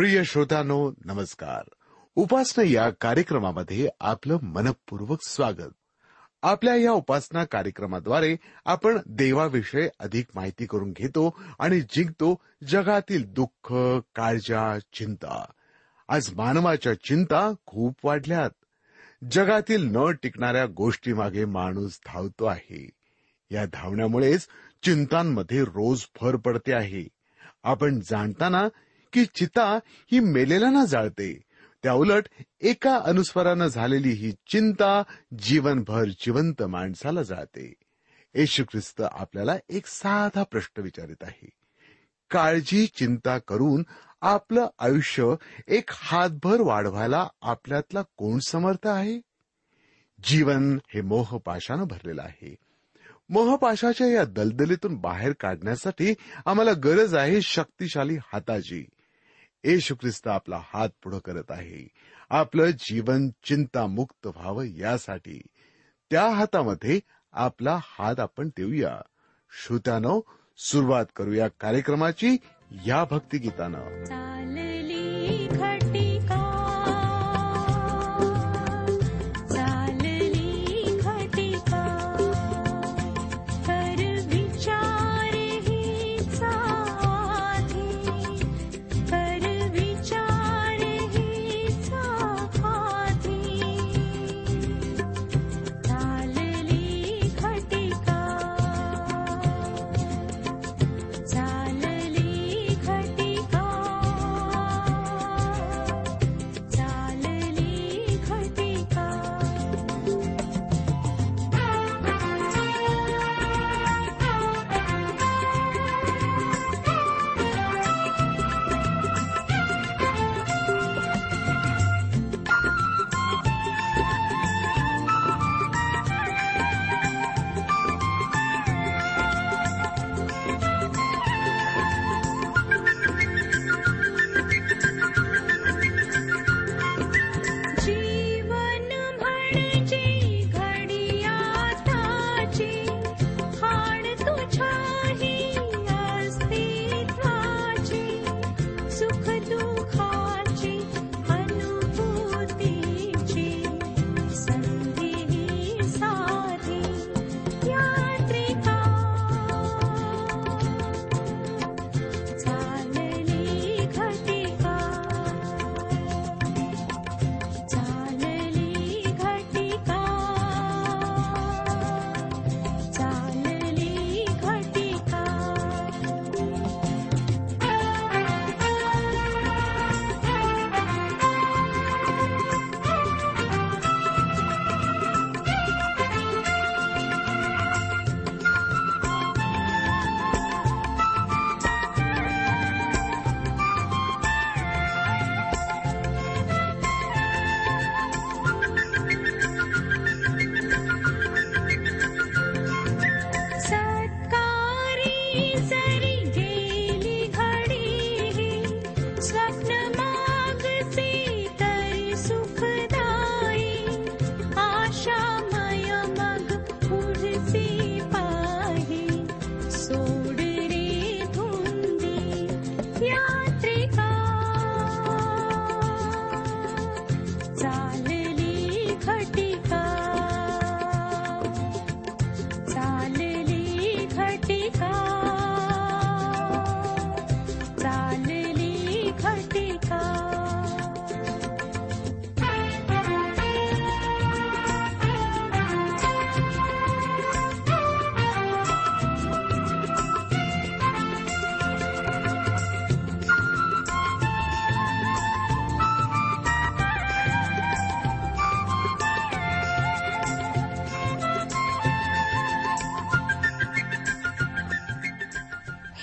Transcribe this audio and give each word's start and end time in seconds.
प्रिय 0.00 0.24
श्रोतांनो 0.24 0.92
नमस्कार. 1.04 1.62
उपासना 2.14 2.64
या 2.64 2.90
कार्यक्रमामध्ये 2.90 3.88
आपलं 4.00 4.38
मनपूर्वक 4.42 5.18
स्वागत. 5.26 5.72
आपल्या 6.42 6.76
या 6.76 6.92
उपासना 6.92 7.44
कार्यक्रमाद्वारे 7.44 8.36
आपण 8.64 8.98
देवाविषयी 9.06 9.88
अधिक 9.98 10.26
माहिती 10.34 10.66
करून 10.66 10.92
घेतो 10.92 11.40
आणि 11.58 11.80
जिंकतो 11.80 12.42
जगातील 12.68 13.32
दुःख 13.32 13.72
काळजा 14.14 14.78
चिंता. 14.78 15.44
आज 16.08 16.34
मानवाच्या 16.34 16.94
चिंता 16.94 17.52
खूप 17.66 17.96
वाढल्यात. 18.04 18.50
जगातील 19.30 19.96
न 19.96 20.12
टिकणाऱ्या 20.22 20.66
गोष्टीमागे 20.66 21.44
माणूस 21.44 22.00
धावतो 22.06 22.44
आहे. 22.44 22.90
या 23.50 23.66
धावण्यामुळेच 23.66 24.46
चिंतांमध्ये 24.82 25.62
रोज 25.62 26.04
भर 26.20 26.36
पडते 26.36 26.72
आहे. 26.72 27.08
आपण 27.62 28.00
जाणताना 28.00 28.68
की 29.12 29.24
चिता 29.24 29.78
ही 30.12 30.20
मेलेल्यांना 30.20 30.84
जाळते. 30.84 31.40
त्याउलट 31.82 32.26
एका 32.60 32.96
अनुस्वरानं 32.96 33.66
झालेली 33.66 34.08
ही 34.08 34.32
चिंता 34.32 35.02
जीवनभर 35.38 36.04
जिवंत 36.04 36.62
माणसाला 36.62 37.22
जाळते. 37.22 37.74
येशू 38.34 38.64
ख्रिस्त 38.64 39.00
आपल्याला 39.00 39.56
एक 39.68 39.86
साधा 39.86 40.42
प्रश्न 40.42 40.82
विचारित 40.82 41.16
आहे. 41.22 41.50
काळजी 42.30 42.86
चिंता 42.86 43.38
करून 43.38 43.86
आपलं 44.20 44.66
आयुष्य 44.78 45.34
एक 45.68 45.90
हातभर 45.92 46.60
वाढवायला 46.60 47.28
आपल्यातला 47.42 48.02
कोण 48.16 48.38
समर्थ 48.38 48.86
आहे? 48.86 49.20
जीवन 50.24 50.78
हे 50.88 51.00
मोहपाशानं 51.00 51.84
भरलेलं 51.84 52.22
आहे. 52.22 52.56
मोहपाशाच्या 53.28 54.06
या 54.06 54.24
दलदलीतून 54.24 54.94
बाहेर 54.94 55.32
काढण्यासाठी 55.40 56.14
आम्हाला 56.46 56.72
गरज 56.72 57.14
आहे 57.14 57.42
शक्तिशाली 57.42 58.14
हाताची 58.14 58.84
येशू 59.64 59.94
ख्रिस्त 59.94 60.28
आपला 60.28 60.62
हात 60.72 60.88
पुढं 61.02 61.18
करत 61.18 61.50
आहे. 61.50 61.88
आपलं 62.30 62.70
जीवन 62.70 63.28
चिंतामुक्त 63.28 64.26
व्हावं 64.26 64.64
यासाठी. 64.64 65.42
त्या 66.10 66.28
हातामध्ये 66.28 67.00
आपला 67.32 67.78
हात 67.82 68.20
आपण 68.20 68.48
देऊया. 68.48 69.00
श्रोत्यानो 69.50 70.20
सुरुवात 70.56 71.06
करूया 71.16 71.48
कार्यक्रमाची 71.48 72.36
या 72.86 73.04
भक्तिगीतानं. 73.04 74.69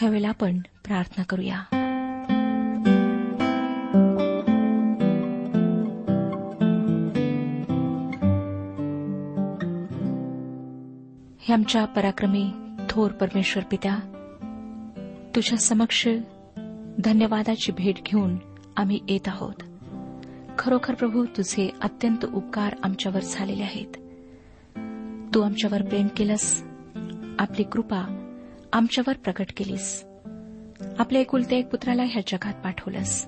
ह्यावेळेला 0.08 0.30
आपण 0.30 0.60
प्रार्थना 0.60 1.24
करूया. 1.24 1.60
हे 11.40 11.54
आमच्या 11.54 11.86
पराक्रमी 11.86 12.52
थोर 12.90 13.12
परमेश्वर 13.12 13.64
पित्या 13.64 13.96
तुझ्या 15.36 15.58
समक्ष 15.58 16.08
धन्यवादाची 17.04 17.72
भेट 17.72 17.96
घेऊन 18.06 18.38
आम्ही 18.78 19.00
येत 19.10 19.28
आहोत. 19.28 19.56
खरोखर 20.60 20.94
प्रभू 20.94 21.26
तुझे 21.26 21.72
अत्यंत 21.82 22.26
उपकार 22.26 22.76
आमच्यावर 22.84 23.20
झालेले 23.24 23.64
आहेत. 23.64 23.98
तू 25.34 25.42
आमच्यावर 25.42 25.82
प्रेम 25.82 26.08
केलंस. 26.08 26.64
आपली 27.40 27.64
कृपा 27.64 28.24
आमच्यावर 28.74 29.18
प्रकट 29.18 29.46
केलीस. 29.58 30.06
आपल्या 31.00 31.22
एकुलत्या 31.22 31.58
एक 31.58 31.68
पुत्राला 31.68 32.04
ह्या 32.04 32.22
जगात 32.28 32.54
पाठवलंस. 32.54 33.26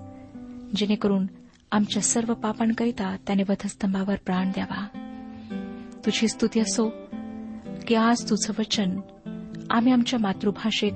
जेणेकरून 0.76 1.28
आमच्या 1.72 2.02
सर्व 2.02 2.34
पापांकरिता 2.34 3.18
त्याने 3.28 3.44
वधस्तंभावर 3.50 4.16
प्राण 4.16 4.52
द्यावा. 4.52 4.88
तुझी 6.06 6.28
स्तुती 6.28 6.60
असो 6.60 6.92
की 7.88 7.96
आज 7.96 8.30
तुझं 8.30 8.54
वचन 8.60 9.00
आम्ही 9.70 9.94
आमच्या 9.94 10.20
मातृभाषेत 10.20 10.94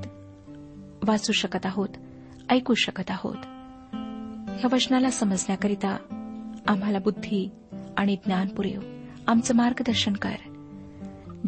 वाचू 1.07 1.33
शकत 1.33 1.65
आहोत 1.65 1.89
ऐकू 2.49 2.73
शकत 2.73 3.11
आहोत. 3.11 3.37
ह्या 4.59 4.67
वचनाला 4.71 5.09
समजण्याकरिता 5.09 5.97
आम्हाला 6.67 6.99
बुद्धी 6.99 7.49
आणि 7.97 8.15
ज्ञान 8.25 8.47
पुरेव. 8.47 8.81
आमचं 9.27 9.55
मार्गदर्शन 9.55 10.13
कर. 10.13 10.35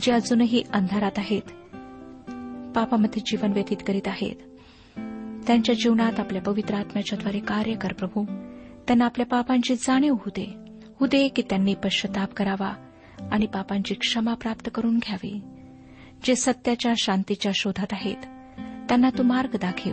जे 0.01 0.11
अजूनही 0.11 0.63
अंधारात 0.73 1.11
आहेत 1.17 1.41
पापामध्ये 2.75 3.21
जीवन 3.25 3.51
व्यतीत 3.51 3.77
करीत 3.87 4.07
आहेत. 4.07 4.35
त्यांच्या 5.47 5.75
जीवनात 5.75 6.19
आपल्या 6.19 6.41
पवित्र 6.41 6.75
आत्म्याच्याद्वारे 6.75 7.39
कार्य 7.39 7.73
कर 7.73 7.93
प्रभू. 7.93 8.23
त्यांना 8.87 9.05
आपल्या 9.05 9.25
पापांची 9.25 9.75
जाणीव 9.75 10.13
होऊ 10.13 10.29
दे. 10.29 10.53
होऊ 10.99 11.07
दे 11.07 11.27
की 11.27 11.41
त्यांनी 11.41 11.73
पश्चाताप 11.73 12.33
करावा 12.33 12.73
आणि 13.31 13.45
पापांची 13.45 13.93
क्षमा 13.93 14.33
प्राप्त 14.33 14.69
करून 14.75 14.97
घ्यावी. 14.97 15.41
जे 16.23 16.35
सत्याच्या 16.35 16.93
शांतीच्या 16.97 17.51
शोधात 17.55 17.87
आहेत 17.91 18.17
त्यांना 18.89 19.09
तू 19.17 19.23
मार्ग 19.23 19.55
दाखव. 19.61 19.91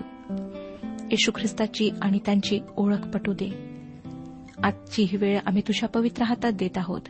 येशू 1.11 1.33
ख्रिस्ताची 1.35 1.91
आणि 2.03 2.19
त्यांची 2.27 2.61
ओळख 2.77 3.09
पटू 3.15 3.33
दे. 3.33 3.79
आजची 4.63 5.03
ही 5.03 5.17
वेळ 5.17 5.41
आम्ही 5.47 5.63
तुझ्या 5.69 5.89
पवित्र 5.89 6.23
हातात 6.23 6.53
देत 6.53 6.79
आहोत. 6.79 7.03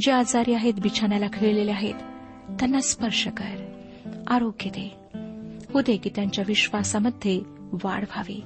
जे 0.00 0.12
आजारी 0.12 0.54
आहेत 0.54 0.74
बिछाण्याला 0.74 1.26
खेळलेले 1.32 1.70
आहेत 1.70 1.94
त्यांना 2.48 2.80
स्पर्श 2.80 3.26
कर. 3.26 3.63
आरोग्य 4.26 4.70
दे. 4.70 4.94
हो 5.74 5.80
दे 5.80 5.96
की 5.96 6.10
त्यांच्या 6.14 6.44
विश्वासामध्ये 6.48 7.42
वाढ 7.84 8.04
व्हावी. 8.16 8.40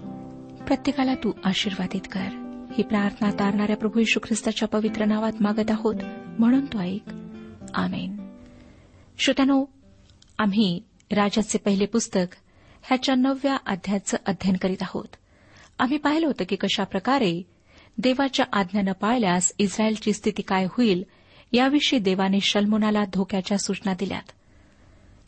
प्रत्येकाला 0.65 1.15
तू 1.15 1.33
आशीर्वादित 1.45 2.01
कर. 2.13 2.45
ही 2.79 2.83
प्रार्थना 2.83 3.31
तारणाऱ्या 3.31 3.77
प्रभू 3.77 4.01
यशू 4.01 4.21
ख्रिस्ताच्या 4.23 4.69
पवित्र 4.69 5.05
नावात 5.05 5.33
मागत 5.41 5.71
आहोत 5.71 5.95
म्हणून 6.39 6.65
तो 6.65 6.79
ऐक. 6.79 7.11
आमेन. 7.75 8.17
श्रोत्यानो 9.19 9.65
आम्ही 10.39 10.83
राजाचे 11.13 11.59
पहिले 11.59 11.87
पुस्तक 11.87 12.37
ह्याच्या 12.83 13.15
नवव्या 13.15 13.57
अध्यायाचं 13.67 14.17
अध्ययन 14.27 14.57
करीत 14.57 14.83
आहोत. 14.83 15.09
आम्ही 15.79 15.99
पाहिलं 15.99 16.27
होतं 16.27 16.45
की 16.49 16.57
कशा 16.57 16.85
प्रकारे 16.85 17.43
देवाच्या 17.99 18.47
आज्ञा 18.53 18.83
न 18.83 18.93
पाळल्यास 18.93 19.53
इस्रायलची 19.59 20.13
स्थिती 20.13 20.43
काय 20.43 20.65
होईल 20.65 21.05
याविषयी 21.53 21.99
देवाने 21.99 22.41
शल्मोनाला 22.41 23.05
धोक्याच्या 23.05 23.59
सूचना 23.59 23.95
दिल्यात. 23.99 24.33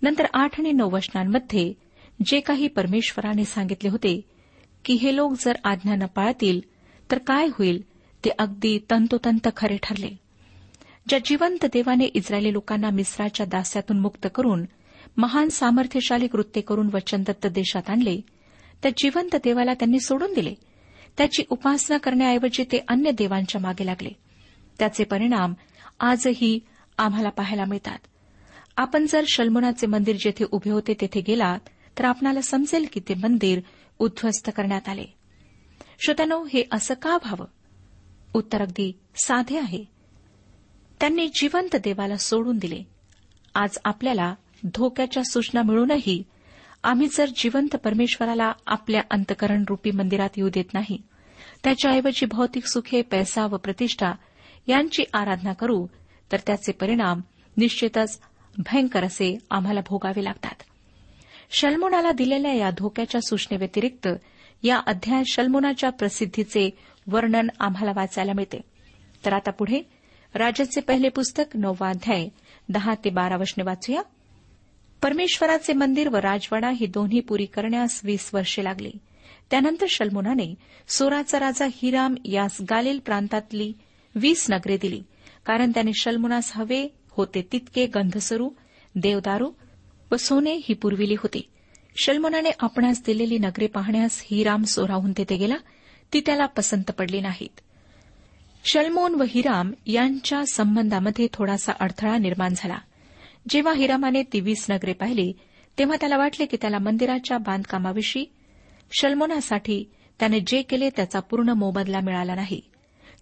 नंतर 0.02 0.26
आठ 0.34 0.60
आणि 0.60 0.72
नऊ 0.72 0.90
वचनांमध्ये 0.90 1.72
जे 2.26 2.40
काही 2.40 2.68
परमेश्वराने 2.68 3.44
सांगितले 3.44 3.88
होते 3.88 4.20
की 4.84 4.94
हे 4.94 5.16
लोक 5.16 5.32
जर 5.40 5.52
आज्ञा 5.64 5.94
न 5.94 6.06
पाळतील 6.06 6.60
तर 7.10 7.18
काय 7.18 7.46
होईल? 7.46 7.84
ते 8.24 8.30
अगदी 8.38 8.78
तंतोतंत 8.90 9.48
खरे 9.56 9.76
ठरले. 9.82 10.16
ज्या 11.08 11.18
जिवंत 11.24 11.64
देवाने 11.64 12.04
इस्रायली 12.04 12.52
लोकांना 12.52 12.90
मिस्राच्या 12.90 13.46
दास्यातून 13.46 14.00
मुक्त 14.00 14.26
करून 14.34 14.64
महान 15.16 15.48
सामर्थ्यशाली 15.48 16.26
कृत्य 16.26 16.60
करून 16.60 16.90
वचनदत्त 16.94 17.46
देशात 17.46 17.90
आणले 17.90 18.20
त्या 18.82 18.90
जिवंत 18.96 19.36
देवाला 19.36 19.74
त्यांनी 19.74 20.00
सोडून 20.00 20.34
दिले. 20.34 20.54
त्याची 21.16 21.42
उपासना 21.50 21.96
करण्याऐवजी 21.96 22.64
ते 22.64 22.84
अन्य 22.88 23.10
देवांच्या 23.10 23.60
मागे 23.60 23.86
लागले. 23.86 24.10
त्याचे 24.78 25.04
परिणाम 25.04 25.54
आजही 26.00 26.60
आम्हाला 26.98 27.28
पाहायला 27.28 27.64
मिळतात. 27.64 27.98
आपण 28.80 29.06
जर 29.06 29.24
शल्मोनाचे 29.28 29.86
मंदिर 29.86 30.16
जेथे 30.20 30.44
उभे 30.50 30.70
होते 30.70 30.94
तेथे 31.00 31.20
गेलात 31.20 31.58
तर 31.98 32.04
आपणाला 32.04 32.40
समजेल 32.40 32.86
की 32.92 33.00
ते 33.00 33.14
मंदिर 33.14 33.60
उद्ध्वस्त 33.98 34.50
करण्यात 34.56 34.88
आले. 34.88 35.04
श्रोत्यानो 36.04 36.44
हे 36.44 36.64
असं 36.72 36.94
का 36.94 37.14
व्हावं? 37.14 37.46
उत्तर 38.34 38.62
अगदी 38.62 38.92
साधे 39.16 39.58
आहे. 39.58 39.84
त्यांनी 41.00 41.28
जिवंत 41.28 41.76
देवाला 41.76 42.16
सोडून 42.16 42.58
दिले. 42.58 42.82
आज 43.54 43.78
आपल्याला 43.84 44.34
धोक्याच्या 44.64 45.22
सूचना 45.24 45.62
मिळूनही 45.62 46.22
आम्ही 46.82 47.06
जर 47.06 47.26
जिवंत 47.36 47.76
परमेश्वराला 47.76 48.52
आपल्या 48.66 49.02
अंतकरण 49.10 49.64
रूपी 49.68 49.90
मंदिरात 49.90 50.28
येऊ 50.36 50.48
देत 50.48 50.74
नाही 50.74 51.02
त्याच्याऐवजी 51.64 52.26
भौतिक 52.26 52.66
सुखे 52.66 53.02
पैसा 53.02 53.46
व 53.46 53.56
प्रतिष्ठा 53.56 54.12
यांची 54.66 55.04
आराधना 55.14 55.52
करू 55.52 55.86
तर 56.32 56.36
त्याचे 56.46 56.72
परिणाम 56.72 57.20
निश्चितच 57.56 58.20
भयंकर 58.60 59.04
असे 59.04 59.38
आम्हाला 59.50 59.80
भोगावे 59.80 60.24
लागतात. 60.24 60.62
शल्मोनाला 61.50 62.12
दिलेल्या 62.12 62.52
या 62.52 62.70
धोक्याच्या 62.70 63.20
सूचनेव्यतिरिक्त 63.20 64.08
या 64.62 64.78
अध्याय 64.86 65.22
शल्मोनाच्या 65.26 65.90
प्रसिद्धीचे 65.90 66.70
वर्णन 67.06 67.48
आम्हाला 67.60 67.92
वाचायला 67.96 68.32
मिळते. 68.32 68.60
तर 69.24 69.32
आता 69.32 69.50
पुढे 69.50 69.82
राजाचे 70.34 70.80
पहिले 70.80 71.08
पुस्तक 71.08 71.56
नववा 71.56 71.88
अध्याय 71.88 72.28
दहा 72.68 72.94
ते 72.94 73.10
बारा 73.10 73.36
वशने 73.36 73.62
वाचूया. 73.62 74.02
परमेश्वराचे 75.02 75.72
मंदिर 75.72 76.08
व 76.08 76.16
राजवाडा 76.16 76.70
ही 76.70 76.86
दोन्ही 76.86 77.20
पुरी 77.20 77.44
करण्यास 77.44 78.00
वीस 78.04 78.30
वर्षे 78.34 78.64
लागली. 78.64 78.90
त्यानंतर 79.50 79.86
शल्मोनाने 79.88 80.54
सोराचा 80.88 81.40
राजा 81.40 81.66
हिराम 81.72 82.14
यास 82.24 82.56
गालिल 82.70 82.98
प्रांतातली 82.98 83.72
वीस 84.14 84.46
नगरे 84.50 84.76
दिली 84.76 85.02
कारण 85.46 85.70
त्याने 85.70 85.90
शल्मुनास 86.00 86.52
हवे 86.54 86.88
होते 87.20 87.48
तितके 87.52 87.86
गंधसरू 87.86 88.50
देवदारू 88.94 89.50
व 90.12 90.16
सोने 90.16 90.54
ही 90.54 90.74
पुरविली 90.74 91.14
होती. 91.14 91.48
शल्मोनाने 91.96 92.50
आपणास 92.60 93.02
दिलेली 93.06 93.38
नगरे 93.38 93.66
पाहण्यास 93.66 94.22
हिराम 94.30 94.62
सोराहून 94.62 95.12
तेथे 95.18 95.36
गेला 95.36 95.56
ती 96.12 96.20
त्याला 96.20 96.46
पसंत 96.46 96.90
पडली 96.90 97.20
नाहीत. 97.20 97.60
शलमोन 98.64 99.14
व 99.14 99.24
हिराम 99.28 99.72
यांच्या 99.86 100.42
संबंधामध्ये 100.52 101.28
थोडासा 101.32 101.72
अडथळा 101.80 102.18
निर्माण 102.18 102.54
झाला. 102.56 102.78
जेव्हा 103.48 103.72
हिरामाने 103.74 104.22
ती 104.22 104.40
वीस 104.40 104.66
नगरे 104.70 104.92
पाहिली 104.92 105.32
तेव्हा 105.78 105.96
त्याला 106.00 106.16
वाटले 106.16 106.46
की 106.46 106.56
त्याला 106.60 106.78
मंदिराच्या 106.78 107.38
बांधकामाविषयी 107.38 108.24
शल्मोनासाठी 108.92 109.84
त्याने 110.18 110.40
जे 110.40 110.62
केले 110.62 110.90
त्याचा 110.90 111.20
पूर्ण 111.20 111.48
मोबदला 111.48 112.00
मिळाला 112.00 112.34
नाही. 112.34 112.60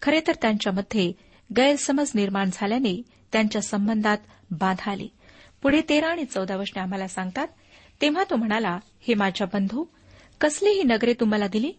खरे 0.02 0.20
तर 0.26 0.32
त्यांच्यामध्ये 0.42 1.12
गैरसमज 1.56 2.10
निर्माण 2.14 2.50
झाल्याने 2.52 3.02
त्यांच्या 3.32 3.62
संबंधात 3.62 4.18
बाधा 4.50 4.90
आली. 4.90 5.08
पुढे 5.62 5.80
तेरा 5.88 6.08
आणि 6.08 6.24
चौदा 6.24 6.56
वर्षे 6.56 6.80
आम्हाला 6.80 7.08
सांगतात 7.08 7.48
तेव्हा 8.00 8.24
तो 8.30 8.36
म्हणाला 8.36 8.78
हे 9.00 9.14
माझ्या 9.14 9.46
बंधू 9.46 9.84
कसली 10.40 10.70
ही 10.70 10.82
नगरे 10.82 11.14
तुम्हाला 11.14 11.48
दिली? 11.48 11.72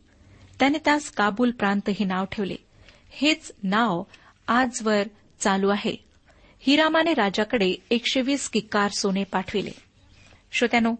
त्याने 0.59 0.77
त्यास 0.77 1.11
काबूल 1.11 1.51
प्रांत 1.51 1.89
हे 1.89 2.05
नाव 2.05 2.25
ठेवले. 2.25 2.55
हेच 3.09 3.51
नाव 3.63 4.03
आजवर 4.47 5.03
चालू 5.39 5.69
आहे. 5.69 5.95
हिरामाने 6.59 7.13
राजाकडे 7.13 7.75
एकशे 7.91 8.21
वीस 8.21 8.49
किक्कार 8.49 8.91
सोने 8.91 9.23
पाठविले. 9.23 9.71
श्रोत्यानो 10.51 10.95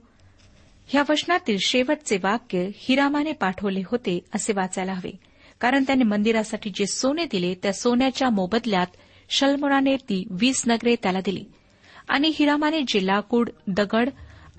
ह्या 0.88 1.03
वचनातील 1.10 1.58
शेवटचे 1.65 2.18
वाक्य 2.24 2.70
हिरामाने 2.75 3.32
पाठवले 3.32 3.82
होते 3.86 4.20
असे 4.36 4.53
वाचायला 4.53 4.94
हवे. 4.94 5.12
कारण 5.60 5.84
त्याने 5.84 6.03
मंदिरासाठी 6.03 6.70
जे 6.70 6.86
सोने 6.86 7.25
दिले 7.25 7.56
त्या 7.56 7.74
सोन्याच्या 7.74 8.29
मोबदल्यात 8.29 8.88
शलमोनाने 9.29 9.95
ती 9.95 10.27
वीस 10.29 10.63
नगरे 10.67 10.95
त्याला 10.95 11.19
दिली. 11.25 11.45
आणि 12.07 12.31
हिरामाने 12.36 12.81
जे 12.88 13.05
लाकूड 13.05 13.50
दगड 13.67 14.09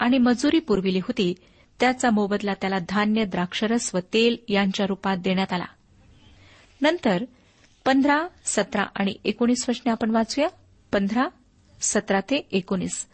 आणि 0.01 0.19
मजुरी 0.19 0.59
पुरविली 0.59 0.99
होती. 0.99 1.35
त्याचा 1.81 2.11
मोबदला 2.11 2.55
त्याला 2.55 2.79
धान्य 2.89 3.25
द्राक्षरस 3.25 3.95
व 3.95 3.99
तेल 3.99 4.37
यांच्या 4.49 4.87
रूपात 4.87 5.17
देण्यात 5.17 5.53
आला. 5.53 5.65
नंतर 6.81 7.25
पंधरा 7.85 8.27
सतरा 8.45 8.83
आणि 8.95 9.15
एकोणीस 9.25 9.65
वचने 9.69 9.91
आपण 9.91 10.11
वाचूया. 10.11 10.49
पंधरा 10.93 11.29
सतरा 11.81 12.21
ते 12.21 12.49
एकोणीस. 12.53 13.07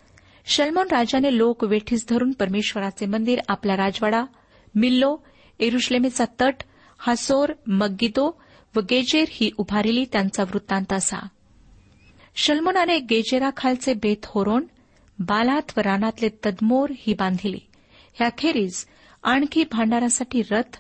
शलमोन 0.47 0.87
राजाने 0.91 1.39
लोक 1.39 1.65
वेठीस 1.65 2.07
धरून 2.09 2.33
परमेश्वराचे 2.33 3.07
मंदिर 3.07 3.39
आपला 3.49 3.77
राजवाडा 3.77 4.25
मिल्लो 4.75 5.17
एरुश्लेमेचा 5.61 6.25
तट 6.41 6.55
हासोर 6.99 7.53
मग्गिदो 7.67 8.43
व 8.77 8.81
गेजेर 8.81 9.29
ही 9.31 9.51
उभारिली 9.57 10.05
त्यांचा 10.13 10.43
वृत्तांत 10.43 10.93
असा. 10.93 11.29
शल्मोनाने 12.37 12.99
गेजेराखालचे 12.99 13.95
बेत 13.95 14.17
होरोन 14.25 14.65
बालात 15.19 15.63
व 15.77 15.81
रानातले 15.81 16.29
तदमोर 16.29 16.91
ही 16.99 17.15
बांधिली. 17.15 17.61
ह्याखेरीज 18.15 18.87
आणखी 19.23 19.65
भांडारासाठी 19.73 20.43
रथ 20.51 20.77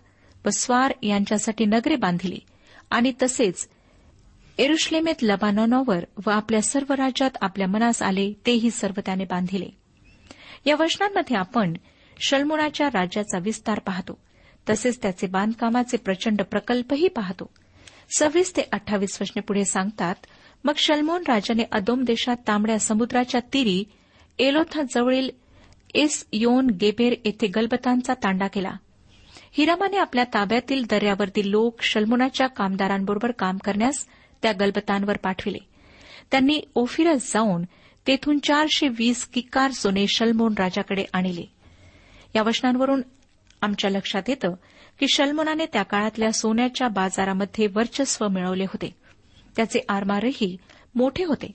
व 0.46 0.50
स्वार 0.50 0.92
यांच्यासाठी 1.02 1.64
नगरे 1.64 1.96
बांधिली 1.96 2.38
आणि 2.90 3.12
तसेच 3.22 3.68
एरुश्लेमेत 4.58 5.14
लबानॉनॉवर 5.22 6.04
व 6.26 6.30
आपल्या 6.30 6.62
सर्व 6.62 6.92
राज्यात 6.92 7.30
आपल्या 7.40 7.66
मनास 7.66 8.02
आले 8.02 8.32
तेही 8.46 8.70
सर्व 8.70 9.00
त्याने 9.06 9.24
बांधिले. 9.24 9.68
या 10.66 10.76
वचनांमध्ये 10.76 11.36
आपण 11.36 11.74
शल्मोनाच्या 12.18 12.88
राज्याचा 12.88 13.38
विस्तार 13.38 13.78
पाहतो. 13.78 14.18
तसेच 14.70 15.02
त्याचे 15.02 15.26
बांधकामाचे 15.26 15.96
प्रचंड 15.96 16.42
प्रकल्पही 16.42 17.08
पाहतो. 17.08 17.50
सव्वीस 18.18 18.56
ते 18.56 18.62
अठ्ठावीस 18.72 19.18
वचने 19.20 19.40
पुढे 19.40 19.64
सांगतात 19.64 20.14
मग 20.64 20.72
शल्मोन 20.76 21.22
राजाने 21.28 21.62
अदोम 21.72 22.04
देशात 22.04 22.36
तांबड्या 22.46 22.78
समुद्राच्या 22.78 23.40
तीरी 23.52 23.84
एलोथा 24.38 24.82
जवळील 24.94 25.30
एस 25.94 26.26
योन 26.32 26.66
गेबेर 26.66 27.14
येथे 27.24 27.46
गलबतांचा 27.46 28.14
तांडा 28.14 28.46
केला. 28.46 28.72
हिरामाने 29.52 29.96
आपल्या 29.96 30.24
ताब्यातील 30.24 30.84
दर्यावरतील 30.90 31.48
लोक 31.48 31.82
शल्मुनाच्या 31.82 32.46
कामदारांबरोबर 32.46 33.30
काम 33.30 33.56
करण्यास 33.56 34.06
त्या 34.42 34.52
गलबतांवर 34.52 35.16
पाठविले. 35.16 35.58
त्यांनी 36.30 36.60
ओफिरस 36.74 37.32
जाऊन 37.32 37.62
तेथून 38.06 38.38
चारशे 38.38 38.88
वीस 38.88 39.24
किकार 39.24 39.70
सोने 39.70 40.06
शल्मोन 40.06 40.54
राजाकडे 40.58 41.04
आणले. 41.12 41.50
या 42.36 42.42
वचनांवरून 42.42 43.02
आमच्या 43.62 43.90
लक्षात 43.90 44.22
येतं 44.28 44.54
की 45.00 45.06
शल्मोनाने 45.08 45.66
त्या 45.66 45.82
काळातल्या 45.82 46.32
सोन्याच्या 46.32 46.88
बाजारामध्ये 46.88 47.66
वर्चस्व 47.66 48.28
मिळवले 48.28 48.64
होते. 48.64 49.05
त्याचे 49.56 49.80
आरमारही 49.88 50.56
मोठे 50.94 51.24
होते. 51.24 51.52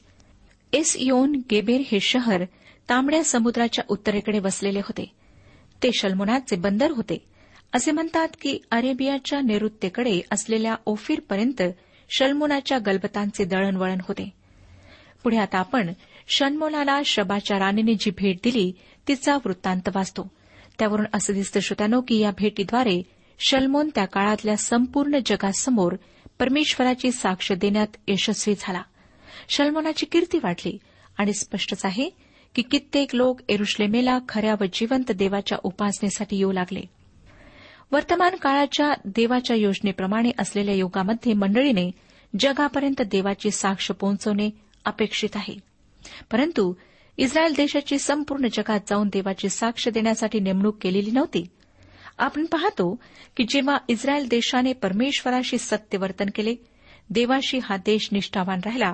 एस 0.73 0.95
योन 0.99 1.41
गेबेर 1.51 1.81
हे 1.91 1.99
शहर 1.99 2.43
तांबड्या 2.89 3.23
समुद्राच्या 3.23 3.83
उत्तरेकडे 3.87 4.39
वसलेले 4.39 4.79
होते. 4.79 5.11
ते 5.83 5.89
शल्मोनाचे 5.93 6.55
बंदर 6.55 6.91
होते. 6.91 7.25
असे 7.73 7.91
म्हणतात 7.91 8.27
की 8.41 8.59
अरेबियाच्या 8.71 9.41
नैऋत्येकडे 9.41 10.21
असलेल्या 10.31 10.75
ओफीरपर्यंत 10.85 11.61
शल्मोनाच्या 12.09 12.77
गलबतांचे 12.77 13.45
दळणवळण 13.45 13.97
होते. 14.07 14.29
पुढे 15.23 15.37
आता 15.37 15.57
आपण 15.57 15.93
शल्मोनाला 16.27 17.01
शबाच्या 17.05 17.59
राणीने 17.59 17.93
जी 17.93 18.11
भेट 18.11 18.37
दिली 18.43 18.73
तिचा 19.07 19.35
वृत्तांत 19.35 19.89
वाचतो. 19.95 20.31
त्यावरून 20.79 21.05
असं 21.13 21.33
दिसतं 21.33 21.59
श्रोत्यानो 21.59 22.01
की 22.01 22.19
या 22.19 22.31
भेटीद्वारे 22.31 23.03
शल्मोन 23.39 23.89
त्या 23.95 24.05
काळातल्या 24.05 24.57
संपूर्ण 24.57 25.17
जगासमोर 25.25 25.95
परमेश्वराची 26.41 27.11
साक्ष 27.11 27.51
देण्यात 27.51 27.87
यशस्वी 28.07 28.55
झाला. 28.59 28.81
शलमोनाची 29.49 30.05
कीर्ती 30.05 30.37
वाढली 30.43 30.77
आणि 31.17 31.33
स्पष्टच 31.33 31.85
आहे 31.85 32.09
की 32.55 32.61
कित्येक 32.61 33.15
लोक 33.15 33.39
एरुश्लेमेला 33.49 34.19
खऱ्या 34.29 34.55
व 34.61 34.63
जिवंत 34.73 35.11
देवाच्या 35.11 35.57
उपासनेसाठी 35.63 36.37
येऊ 36.37 36.51
लागले. 36.51 36.81
वर्तमान 37.91 38.35
काळाच्या 38.35 38.93
देवाच्या 39.05 39.55
योजनेप्रमाणे 39.55 40.31
असलेल्या 40.39 40.75
युगामध्ये 40.75 41.33
मंडळीने 41.33 41.91
जगापर्यंत 42.39 43.01
देवाची 43.01 43.51
साक्ष 43.51 43.91
पोहोचवणे 43.91 44.49
अपेक्षित 44.85 45.29
आहे. 45.35 45.57
परंतु 46.31 46.73
इस्रायल 47.17 47.53
देशाची 47.57 47.99
संपूर्ण 47.99 48.47
जगात 48.53 48.79
जाऊन 48.89 49.09
देवाची 49.13 49.49
साक्ष 49.49 49.87
देण्यासाठी 49.87 50.39
नेमणूक 50.39 50.77
केलेली 50.81 51.11
नव्हती. 51.11 51.45
आपण 52.17 52.45
पाहतो 52.45 52.99
की 53.37 53.43
जेव्हा 53.43 53.77
इस्रायल 53.87 54.27
देशाने 54.27 54.73
परमेश्वराशी 54.73 55.57
सत्य 55.57 55.97
वर्तन 55.97 56.25
केले 56.35 56.55
देवाशी 57.09 57.59
हा 57.63 57.77
देश 57.77 58.09
निष्ठावान 58.11 58.59
राहिला 58.65 58.93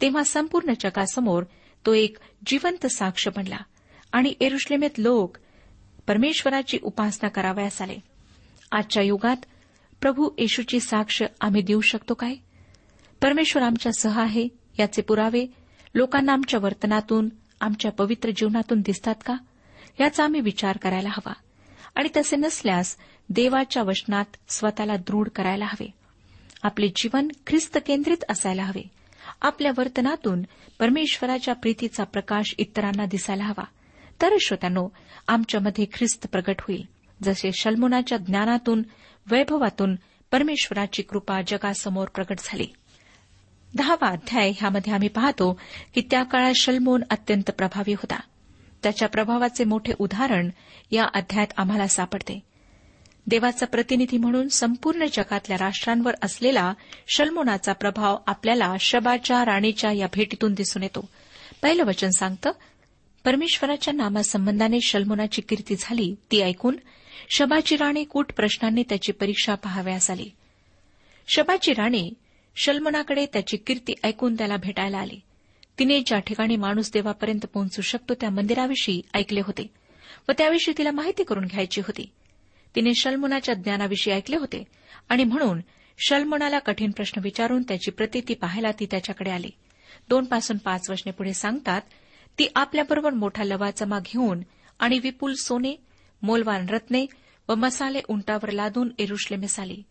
तेव्हा 0.00 0.24
संपूर्ण 0.24 0.72
जगासमोर 0.80 1.42
तो 1.86 1.94
एक 1.94 2.16
जिवंत 2.46 2.86
साक्ष 2.86 3.28
बनला 3.28 3.56
आणि 4.12 4.34
एरुश्लेमेत 4.40 4.90
लोक 4.98 5.36
परमेश्वराची 6.06 6.78
उपासना 6.82 7.28
करावयास 7.28 7.82
आले. 7.82 7.96
आजच्या 8.72 9.02
युगात 9.02 9.36
प्रभू 10.00 10.28
येशूची 10.38 10.80
साक्ष 10.80 11.22
आम्ही 11.40 11.62
देऊ 11.62 11.80
शकतो 11.80 12.14
काय? 12.14 12.34
परमेश्वर 13.22 13.62
आमच्या 13.62 13.92
सह 13.92 14.20
आहे 14.20 14.48
याचे 14.78 15.02
पुरावे 15.02 15.46
लोकांना 15.94 16.32
आमच्या 16.32 16.60
वर्तनातून 16.62 17.28
आमच्या 17.60 17.90
पवित्र 17.90 18.30
जीवनातून 18.30 18.80
दिसतात 18.80 19.14
का? 19.26 19.34
याचा 20.00 20.24
आम्ही 20.24 20.40
विचार 20.40 20.76
करायला 20.76 21.08
हवा. 21.08 21.32
आणि 21.94 22.08
तसे 22.16 22.36
नसल्यास 22.36 22.96
देवाच्या 23.28 23.82
वचनात 23.82 24.24
स्वतःला 24.48 24.96
दृढ 24.96 25.28
करायला 25.28 25.64
हवे. 25.64 25.90
आपले 26.62 26.88
जीवन 26.88 27.28
ख्रिस्त 27.46 27.78
केंद्रित 27.86 28.24
असायला 28.28 28.62
हवे. 28.62 28.82
आपल्या 29.42 29.72
वर्तनातून 29.78 30.42
परमेश्वराच्या 30.78 31.54
प्रीतीचा 31.54 32.04
प्रकाश 32.04 32.54
इतरांना 32.58 33.06
दिसायला 33.06 33.44
हवा. 33.44 33.64
तर 34.22 34.28
श्रोत्यानो 34.40 34.88
आमच्यामध्ये 35.28 35.86
ख्रिस्त 35.92 36.26
प्रगट 36.26 36.54
होईल. 36.60 36.86
जसे 37.22 37.50
शल्मुनाच्या 37.54 38.18
ज्ञानातून 38.18 38.82
वैभवातून 39.30 39.94
परमेश्वराची 40.30 41.02
कृपा 41.02 41.40
जगासमोर 41.46 42.08
प्रगट 42.08 42.38
झाली. 42.38 42.66
दहावा 43.76 44.08
अध्याय 44.08 44.50
ह्यामध्ये 44.50 44.92
आम्ही 44.92 45.08
पाहतो 45.08 45.60
की 45.94 46.00
त्या 46.10 46.22
काळात 46.22 46.52
शल्मोन 46.56 47.02
अत्यंत 47.10 47.50
प्रभावी 47.50 47.92
होता. 47.92 48.20
त्याच्या 48.82 49.08
प्रभावाचे 49.08 49.64
मोठे 49.64 49.92
उदाहरण 49.98 50.50
या 50.90 51.04
अध्यायात 51.14 51.46
आम्हाला 51.56 51.88
सापडते. 51.88 52.40
देवाचा 53.26 53.66
प्रतिनिधी 53.66 54.18
म्हणून 54.18 54.48
संपूर्ण 54.48 55.04
जगातल्या 55.12 55.56
राष्ट्रांवर 55.60 56.14
असलेला 56.22 56.74
शल्मोनाचा 57.08 57.72
प्रभाव 57.72 58.18
आपल्याला 58.26 58.74
शबाच्या 58.80 59.44
राणीच्या 59.44 59.92
या 59.92 60.06
भेटीतून 60.14 60.54
दिसून 60.54 60.82
येतो. 60.82 61.08
पहिलं 61.62 61.84
वचन 61.84 62.08
सांगतं 62.08 62.52
परमेश्वराच्या 63.24 63.94
नामासंबंधाने 63.94 64.78
शल्मोनाची 64.82 65.42
कीर्ती 65.42 65.74
झाली 65.78 66.14
ती 66.30 66.40
ऐकून 66.42 66.76
शबाची 67.36 67.76
राणी 67.76 68.04
कूट 68.04 68.32
प्रश्नांनी 68.32 68.82
त्याची 68.88 69.12
परीक्षा 69.12 69.54
पहाव्यास 69.54 70.10
आली. 70.10 70.30
शबाची 71.28 71.72
राणी 71.72 72.10
शल्मनाकडे 72.56 73.26
त्याची 73.26 73.56
कीर्ती 73.56 73.92
ऐकून 74.04 74.34
त्याला 74.34 74.56
भेटायला 74.56 74.98
आली. 74.98 75.20
तिने 75.82 76.00
ज्या 76.00 76.18
ठिकाणी 76.18 76.56
माणूस 76.56 76.92
देवापर्यंत 76.92 77.46
पोहोचू 77.46 77.82
शकतो 77.82 78.14
त्या 78.14 78.30
मंदिराविषयी 78.30 79.02
ऐकले 79.14 79.40
होते 79.40 79.70
व 80.28 80.32
त्याविषयी 80.38 80.74
तिला 80.78 80.90
माहिती 80.90 81.24
करून 81.24 81.44
घ्यायची 81.44 81.80
होती. 81.80 82.10
तिने 82.74 82.94
शल्मुनाच्या 82.94 83.54
ज्ञानाविषयी 83.54 84.14
ऐकले 84.14 84.36
होते 84.36 84.64
आणि 85.08 85.24
म्हणून 85.24 85.60
शल्मुनाला 85.98 86.58
कठीण 86.58 86.90
प्रश्न 86.90 87.20
विचारून 87.24 87.62
त्याची 87.62 87.90
प्रतिती 87.90 88.34
पाहायला 88.34 88.70
ती 88.80 88.86
त्याच्याकडे 88.90 89.30
आली. 89.30 89.50
दोन 90.08 90.24
पासून 90.24 90.56
पाच 90.56 90.90
वर्षने 90.90 91.12
पुढे 91.12 91.34
सांगतात 91.34 91.80
ती 92.38 92.48
आपल्याबरोबर 92.56 93.10
मोठा 93.10 93.44
लवाचमा 93.44 93.98
घेऊन 93.98 94.42
आणि 94.78 94.98
विपुल 94.98 95.34
सोने 95.34 95.74
मोलवान 96.22 96.68
रत्ने 96.68 97.06
व 97.48 97.54
मसाले 97.54 98.00
उंटावर 98.08 98.50
लादून 98.50 98.88
एरुश्लेमेस 98.98 99.58
आली 99.58 99.82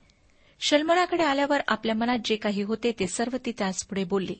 शल्मोनाकडे 0.60 1.24
आल्यावर 1.24 1.62
आपल्या 1.68 1.96
मनात 1.96 2.20
जे 2.26 2.36
काही 2.36 2.62
होते 2.62 2.92
ते 3.00 3.08
सर्व 3.08 3.38
ती 3.46 3.52
त्याचपुढे 3.58 4.04
बोलली. 4.04 4.36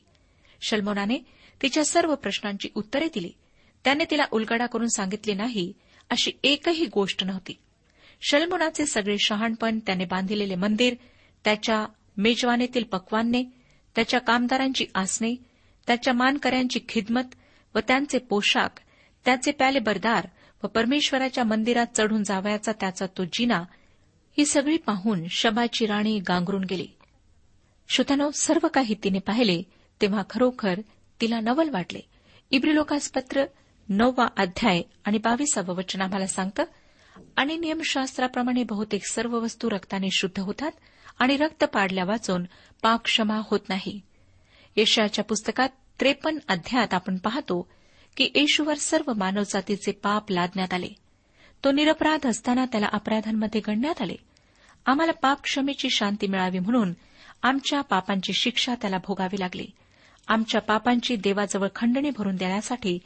शल्मोनाने 0.62 1.41
तिच्या 1.62 1.86
सर्व 1.86 2.16
प्रश्नांची 2.16 2.70
उत्तरे 2.76 3.08
दिली. 3.14 3.32
त्याने 3.84 4.04
तिला 4.12 4.26
उलगडा 4.32 4.66
करून 4.66 4.88
सांगितले 4.88 5.34
नाही 5.34 5.74
अशी 6.10 6.32
एकही 6.44 6.86
गोष्ट 6.86 7.24
नव्हती. 7.24 7.54
शलमुनाचे 8.22 8.86
सगळे 8.86 9.16
शहाणपण 9.20 9.80
त्याने 9.80 10.06
बांधिलेले 10.06 10.56
मंदिर 10.56 10.96
त्याच्या 11.44 11.86
मेजवानीतील 12.18 12.84
पक्वान्ने 12.84 13.44
त्याच्या 13.96 14.20
कामदारांची 14.20 14.86
आसने 14.96 15.36
त्याच्या 15.88 16.14
मानकऱ्यांची 16.14 16.80
खिदमत 16.90 17.36
व 17.76 17.80
त्यांचे 17.88 18.18
पोशाख 18.18 18.80
त्याचे 19.26 19.52
प्याले 19.52 19.80
बरदार 19.80 20.28
व 20.64 20.68
परमेश्वराच्या 20.68 21.44
मंदिरात 21.44 21.88
चढून 21.96 22.24
जावयाचा 22.24 22.72
त्याचा 22.72 23.06
तो 23.06 23.24
जिना 23.34 23.64
ही 24.38 24.46
सगळी 24.46 24.78
पाहून 24.78 25.24
शबाची 25.30 25.86
राणी 25.86 26.20
गांगरून 26.20 26.64
गेली. 26.64 26.88
शुतानो 27.90 28.32
सर्व 28.32 28.68
काही 28.68 28.96
तिने 29.04 29.20
पाहिले 29.20 29.64
तेव्हा 30.02 30.24
खरोखर 30.30 30.82
तिला 31.22 31.40
नवल 31.40 31.70
वाटले. 31.70 32.00
इब्रिलोकास 32.52 33.12
पत्र 33.12 33.46
नववा 33.90 34.28
अध्याय 34.38 34.82
आणि 35.06 35.18
बावीसावं 35.18 35.76
वचन 35.76 36.02
आम्हाला 36.02 36.28
सांगतं 36.28 36.64
आणि 37.38 37.58
नियमशास्त्राप्रमाणे 37.58 38.64
बहुतेक 38.64 39.12
सर्व 39.12 39.40
वस्तू 39.40 39.70
रक्ताने 39.70 40.08
शुद्ध 40.12 40.40
होतात 40.40 40.72
आणि 41.20 41.38
रक्त 41.38 41.64
पाडल्या 41.64 42.04
वाचून 42.04 42.44
पाप 42.82 43.04
क्षमा 43.04 43.42
होत 43.46 43.60
नाही. 43.70 44.02
यशयाच्या 44.78 45.24
पुस्तकात 45.24 45.70
त्रेपन्न 46.00 46.40
अध्यायात 46.48 46.94
आपण 46.94 47.18
पाहतो 47.18 47.70
की 48.18 48.32
येशूवर 48.36 48.74
सर्व 48.74 49.14
मानवजातीचे 49.14 49.92
पाप 49.92 50.32
लादण्यात 50.32 50.74
आले. 50.74 50.90
तो 51.64 51.72
निरपराध 51.72 52.28
असताना 52.28 52.66
त्याला 52.66 52.88
अपराधांमध्ये 52.94 53.62
गणण्यात 53.68 54.02
आले. 54.02 54.16
आम्हाला 54.86 55.12
पाप 55.12 55.44
क्षमेची 55.44 55.88
शांती 55.90 56.28
मिळावी 56.28 56.60
म्हणून 56.60 56.94
आमच्या 57.44 57.82
पापांची 57.82 58.34
शिक्षा 58.34 58.76
त्याला 58.76 58.98
भोगावी 58.98 59.40
लागली. 59.40 59.68
आमच्या 60.28 60.62
पापांची 60.62 61.16
देवाजवळ 61.16 61.68
खंडणी 61.76 62.10
भरून 62.10 62.36
देण्यासाठी 62.36 63.00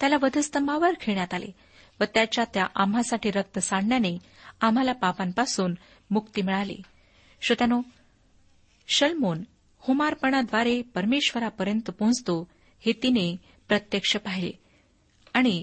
त्याला 0.00 0.16
वधस्तंभावर 0.22 0.90
खेळण्यात 1.00 1.34
आले 1.34 1.46
व 2.00 2.04
त्याच्या 2.04 2.44
त्या 2.54 2.66
आम्हासाठी 2.74 3.30
रक्त 3.30 3.58
सांडण्याने 3.58 4.18
आम्हाला 4.60 4.92
पापांपासून 4.92 5.74
मुक्ती 6.10 6.42
मिळाली. 6.42 6.76
श्रोत्यानो 7.42 7.82
शलमोन 8.88 9.42
हुमारपणाद्वारे 9.78 10.82
परमेश्वरापर्यंत 10.82 11.90
पोहोचतो 11.90 12.48
हे 12.80 12.92
तिने 12.92 13.36
प्रत्यक्ष 13.68 14.16
पाहिले. 14.16 14.50
आणि 15.34 15.62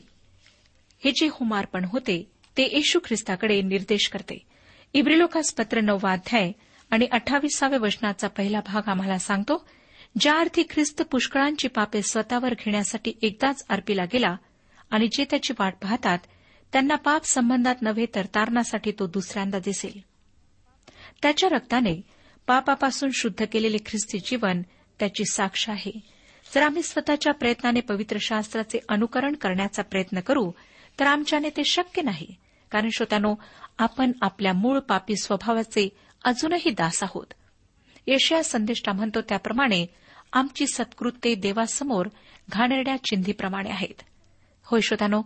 हे 1.03 1.11
जे 1.11 1.29
हुमारपण 1.31 1.85
होते 1.85 2.31
ते 2.57 2.63
येशू 2.63 2.99
ख्रिस्ताकडे 3.05 3.61
निर्देश 3.61 4.09
करते. 4.09 4.37
इब्रिलोकास 4.93 5.53
पत्र 5.53 5.81
नववा 5.81 6.11
अध्याय 6.11 6.51
आणि 6.91 7.07
अठ्ठावीसाव्या 7.11 7.79
वचनाचा 7.79 8.27
पहिला 8.27 8.59
भाग 8.59 8.89
आम्हाला 8.89 9.19
सांगतो 9.19 9.67
ज्या 10.19 10.39
अर्थी 10.39 10.63
ख्रिस्त 10.69 11.01
पुष्कळांची 11.01 11.67
पापे 11.67 12.01
स्वतःवर 12.01 12.53
घेण्यासाठी 12.53 13.13
एकदाच 13.21 13.65
अर्पीला 13.69 14.05
गेला 14.05 14.35
आणि 14.89 15.07
जे 15.07 15.25
त्याची 15.29 15.53
वाट 15.59 15.75
पाहतात 15.81 16.19
त्यांना 16.73 16.95
पाप 16.95 17.25
संबंधात 17.25 17.75
नव्हे 17.81 18.05
तर 18.15 18.25
तारणासाठी 18.25 18.91
तो 18.91 19.07
दुसऱ्यांदा 19.07 19.59
दिसेल. 19.59 19.99
त्याच्या 21.21 21.49
रक्ताने 21.49 22.01
पापापासून 22.47 23.09
शुद्ध 23.13 23.45
केलेले 23.51 23.77
ख्रिस्ती 23.77 24.19
जीवन 24.19 24.61
त्याची 24.99 25.23
साक्ष 25.31 25.69
आहे. 25.69 25.91
जर 26.55 26.61
आम्ही 26.61 26.83
स्वतःच्या 26.83 27.33
प्रयत्नाने 27.33 27.81
पवित्र 27.81 28.17
शास्त्राचे 28.21 28.79
अनुकरण 28.89 29.35
करण्याचा 29.35 29.83
प्रयत्न 29.83 30.19
करू 30.19 30.51
तर 30.99 31.07
आमच्याने 31.07 31.49
ते 31.49 31.63
शक्य 31.63 32.01
नाही. 32.01 32.35
कारण 32.71 32.89
श्रोत्यानो 32.89 33.35
आपण 33.77 34.11
आपल्या 34.21 34.53
मूळ 34.53 34.79
पापी 34.79 35.15
स्वभावाचे 35.15 35.89
अजूनही 36.23 36.69
दास 36.69 37.03
आहोत. 37.03 37.33
येशया 38.07 38.43
संदेष्टा 38.43 38.91
म्हणतो 38.91 39.21
त्याप्रमाणे 39.21 39.85
आमची 40.33 40.65
सत्कृत्ये 40.67 41.35
देवासमोर 41.35 42.05
घाणेरड्या 42.49 42.97
चिंधीप्रमाणे 42.97 43.69
आहेत. 43.69 44.01
होय 44.63 44.79
श्रोतानो 44.81 45.21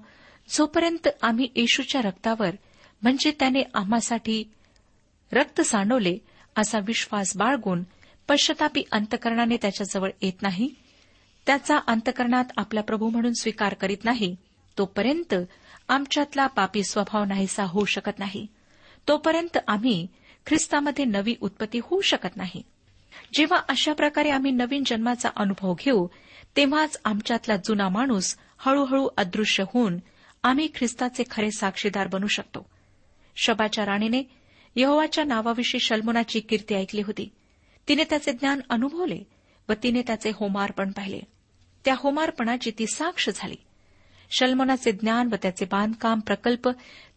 जोपर्यंत 0.50 1.08
आम्ही 1.22 1.48
येशूच्या 1.56 2.02
रक्तावर 2.02 2.50
म्हणजे 3.02 3.32
त्याने 3.32 3.64
आम्हासाठी 3.74 4.52
रक्त 5.32 5.62
सांडवले 5.62 6.18
असा 6.58 6.80
विश्वास 6.80 7.38
बाळगून 7.38 7.84
पश्चतापी 8.28 8.84
अंतकरणाने 8.92 9.58
त्याच्याजवळ 9.62 10.10
येत 10.22 10.42
नाही 10.42 10.70
त्याचा 11.46 11.78
अंतकरणात 11.88 12.46
आपला 12.58 12.82
प्रभू 12.82 13.10
म्हणून 13.10 13.34
स्वीकार 13.34 13.74
करीत 13.74 13.98
नाही 14.04 14.36
तोपर्यंत 14.78 15.34
आमच्यातला 15.90 16.48
पापी 16.48 16.84
स्वभाव 16.84 17.24
नाहीसा 17.24 17.64
होऊ 17.64 17.86
शकत 17.86 18.20
नाही. 18.20 18.48
तोपर्यंत 19.08 19.58
आम्ही 19.68 20.08
ख्रिस्तामध्ये 20.46 21.06
नवी 21.06 21.36
उत्पत्ती 21.42 21.80
होऊ 21.84 22.02
शकत 22.02 22.38
नाही. 22.38 22.64
जेव्हा 23.34 23.60
अशा 23.70 23.94
प्रकारे 23.94 24.30
आम्ही 24.30 24.52
नवीन 24.52 24.84
जन्माचा 24.86 25.30
अनुभव 25.36 25.74
घेऊ 25.74 26.08
तेव्हाच 26.58 27.02
आमच्यातला 27.06 27.56
जुना 27.56 27.90
माणूस 27.90 28.38
हळूहळू 28.58 29.08
अदृश्य 29.18 29.64
होऊन 29.74 29.98
आम्ही 30.44 30.68
ख्रिस्ताचे 30.76 31.24
खरे 31.32 31.52
साक्षीदार 31.52 32.08
बनू 32.08 32.28
शकतो. 32.28 32.70
शबाच्या 33.36 33.86
राणीने 33.86 34.24
यहोवाच्या 34.76 35.24
नावाविषयी 35.24 35.80
शल्मोनाची 35.80 36.40
कीर्ती 36.40 36.76
ऐकली 36.76 37.02
होती. 37.02 37.30
तिने 37.88 38.04
त्याचे 38.04 38.32
ज्ञान 38.32 38.60
अनुभवले 38.70 39.24
व 39.70 39.74
तिने 39.84 40.02
त्याचे 40.02 40.32
होमार्पण 40.36 40.92
पाहिले. 40.92 41.20
त्या 41.86 41.96
होमार्पणाची 41.98 42.72
ती 42.80 42.88
साक्ष 42.88 43.30
झाली. 43.36 43.56
शल्मोनाचे 44.32 44.92
ज्ञान 44.92 45.30
व 45.32 45.36
त्याचे 45.42 45.66
बांधकाम 45.66 46.20
प्रकल्प 46.20 46.70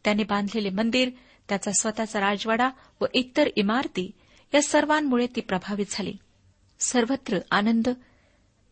त्याने 0.05 0.25
बांधलेले 0.25 0.71
मंदिर 0.71 1.11
त्याचा 1.49 1.71
स्वतःचा 1.81 2.21
राजवाडा 2.21 2.71
व 3.01 3.05
इतर 3.15 3.49
इमारती 3.57 4.11
या 4.55 4.63
सर्वांमुळे 4.63 5.27
ती 5.37 5.41
प्रभावित 5.41 5.87
झाली. 5.91 6.17
सर्वत्र 6.81 7.39
आनंद 7.51 7.89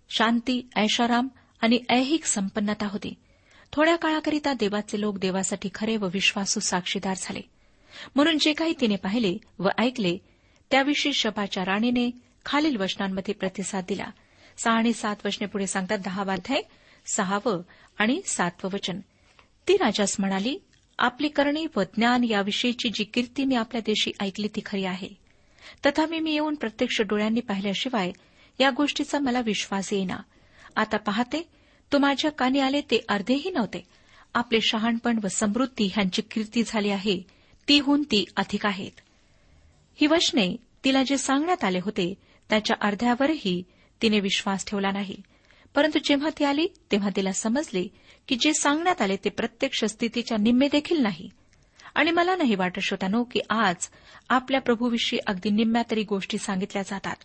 शांती 0.09 0.69
ऐशाराम 0.77 1.29
आणि 1.61 1.79
ऐहिक 1.89 2.25
संपन्नता 2.25 2.87
होती. 2.87 3.15
थोड्या 3.73 3.97
काळाकरिता 3.97 4.53
देवाचे 4.53 5.01
लोक 5.01 5.19
देवासाठी 5.19 5.69
खरे 5.75 5.97
व 5.97 6.09
विश्वासू 6.13 6.61
साक्षीदार 6.61 7.15
झाले. 7.21 7.41
म्हणून 8.15 8.39
जे 8.39 8.53
काही 8.53 8.75
तिने 8.81 8.97
पाहिले 8.97 9.39
व 9.59 9.69
ऐकले 9.79 10.19
त्याविषयी 10.71 11.13
शबाच्या 11.13 11.65
राणीने 11.65 12.11
खालील 12.47 12.77
वचनांमध्ये 12.77 13.35
प्रतिसाद 13.35 13.85
दिला. 13.89 14.07
सहा 14.59 14.75
आणि 14.75 14.93
सात 14.93 15.17
वचने 15.25 15.47
पुढे 15.47 15.67
सांगतात 15.67 15.99
दहावाध्याय 15.99 16.61
सहावं 17.15 17.63
आणि 17.99 18.21
सातवं 18.27 18.71
वचन. 18.73 19.01
ती 19.69 19.77
राजास 19.77 20.17
म्हणाली 20.19 20.59
आपली 20.99 21.29
करणी 21.29 21.67
व 21.77 21.83
ज्ञान 21.83 22.25
याविषयीची 22.25 22.89
जी 22.89 23.05
कीर्ती 23.05 23.45
मी 23.45 23.55
आपल्या 23.55 23.81
देशी 23.81 24.11
ऐकली 24.21 24.49
ती 24.49 24.61
खरी 24.67 24.85
आहे. 24.85 25.09
तथापि 25.87 26.19
मी 26.19 26.33
येऊन 26.33 26.55
प्रत्यक्ष 26.55 27.01
डोळ्यांनी 27.01 27.41
पाहिल्याशिवाय 27.41 28.13
या 28.61 28.71
गोष्टीचा 28.71 29.19
मला 29.19 29.41
विश्वास 29.41 29.93
येईना. 29.93 30.17
आता 30.77 30.97
पाहते 30.97 31.49
तो 31.93 31.99
माझ्या 31.99 32.31
कानी 32.31 32.59
आले 32.59 32.81
ते 32.81 33.01
अर्धेही 33.09 33.51
नव्हते. 33.51 33.85
आपले 34.35 34.59
शहाणपण 34.61 35.19
व 35.25 35.29
समृद्धी 35.29 35.91
ह्यांची 35.95 36.23
कीर्ती 36.23 36.63
झाली 36.67 36.91
आहे 36.91 37.23
तीहून 37.69 38.03
ती 38.03 38.25
अधिक 38.37 38.67
आहेत. 38.67 39.01
ही 40.01 40.07
वचने 40.07 40.57
तिला 40.85 41.03
जे 41.03 41.19
सांगण्यात 41.19 41.65
आले 41.65 41.79
होते 41.83 42.15
त्याच्या 42.51 42.77
अर्ध्यावरही 42.81 43.63
तिने 44.03 44.21
विश्वास 44.21 44.67
ठेवला 44.67 44.91
नाही. 44.91 45.17
परंतु 45.75 45.99
जेव्हा 46.05 46.31
ती 46.39 46.45
आली 46.45 46.67
तेव्हा 46.93 47.09
तिला 47.17 47.33
समजले 47.33 47.89
की 48.29 48.37
जे 48.37 48.53
सांगण्यात 48.55 49.03
आले 49.03 49.17
ते 49.17 49.29
प्रत्यक्ष 49.29 49.85
स्थितीच्या 49.85 50.39
निम्मे 50.39 50.69
देखील 50.73 50.99
नाही. 50.99 51.31
आणि 51.95 52.11
मला 52.11 52.37
नाही 52.37 52.55
वाटत 52.55 52.81
श्रोतानो 52.81 53.25
की 53.25 53.41
आज 53.51 53.77
आपल्या 54.29 54.61
प्रभूविषयी 54.61 55.19
अगदी 55.27 55.51
निम्म्या 55.51 55.83
तरी 55.91 56.03
गोष्टी 56.03 56.39
सांगितल्या 56.39 56.83
जातात. 56.83 57.17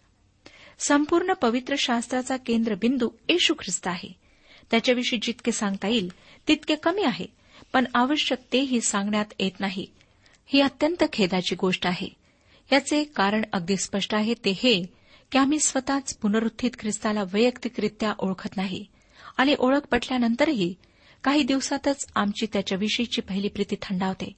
संपूर्ण 0.79 1.33
पवित्र 1.33 1.75
शास्त्राचा 1.77 2.37
केंद्रबिंदू 2.37 3.09
येशू 3.29 3.53
ख्रिस्त 3.53 3.87
आहे. 3.87 4.13
त्याच्याविषयी 4.71 5.19
जितके 5.21 5.51
सांगता 5.51 5.87
येईल 5.87 6.11
तितके 6.47 6.75
कमी 6.75 7.03
आहे. 7.03 7.25
पण 7.73 7.85
आवश्यक 7.95 8.39
तेही 8.53 8.81
सांगण्यात 8.81 9.25
येत 9.39 9.59
नाही. 9.59 9.87
ही 10.45 10.61
अत्यंत 10.61 11.03
खेदाची 11.13 11.55
गोष्ट 11.55 11.87
आहे. 11.87 12.07
याचे 12.71 13.03
कारण 13.03 13.41
अगदी 13.53 13.77
स्पष्ट 13.77 14.15
आहे 14.15 14.33
ते 14.33 14.51
हे 14.51 14.83
की 15.31 15.37
आम्ही 15.37 15.59
स्वतःच 15.59 16.17
पुनरुत्थित 16.17 16.71
ख्रिस्ताला 16.79 17.23
वैयक्तिकरित्या 17.33 18.13
ओळखत 18.19 18.57
नाही. 18.57 18.85
आणि 19.37 19.55
ओळख 19.59 19.79
पटल्यानंतरही 19.91 20.75
काही 21.23 21.43
दिवसातच 21.43 22.05
आमची 22.15 22.45
त्याच्याविषयीची 22.53 23.21
पहिली 23.21 23.47
प्रीती 23.47 23.75
थंडावते. 23.81 24.33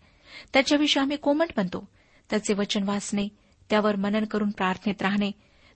त्याच्याविषयी 0.54 1.02
आम्ही 1.02 1.18
कोमट 1.18 1.48
बनतो. 1.58 1.90
त्याचे 2.30 2.54
वचन 2.54 2.84
वाचणे 2.84 3.28
त्यावर 3.70 3.96
मनन 3.96 4.26
करून 4.26 4.50
प्रार्थनेत 4.50 5.02
राहणे 5.02 5.32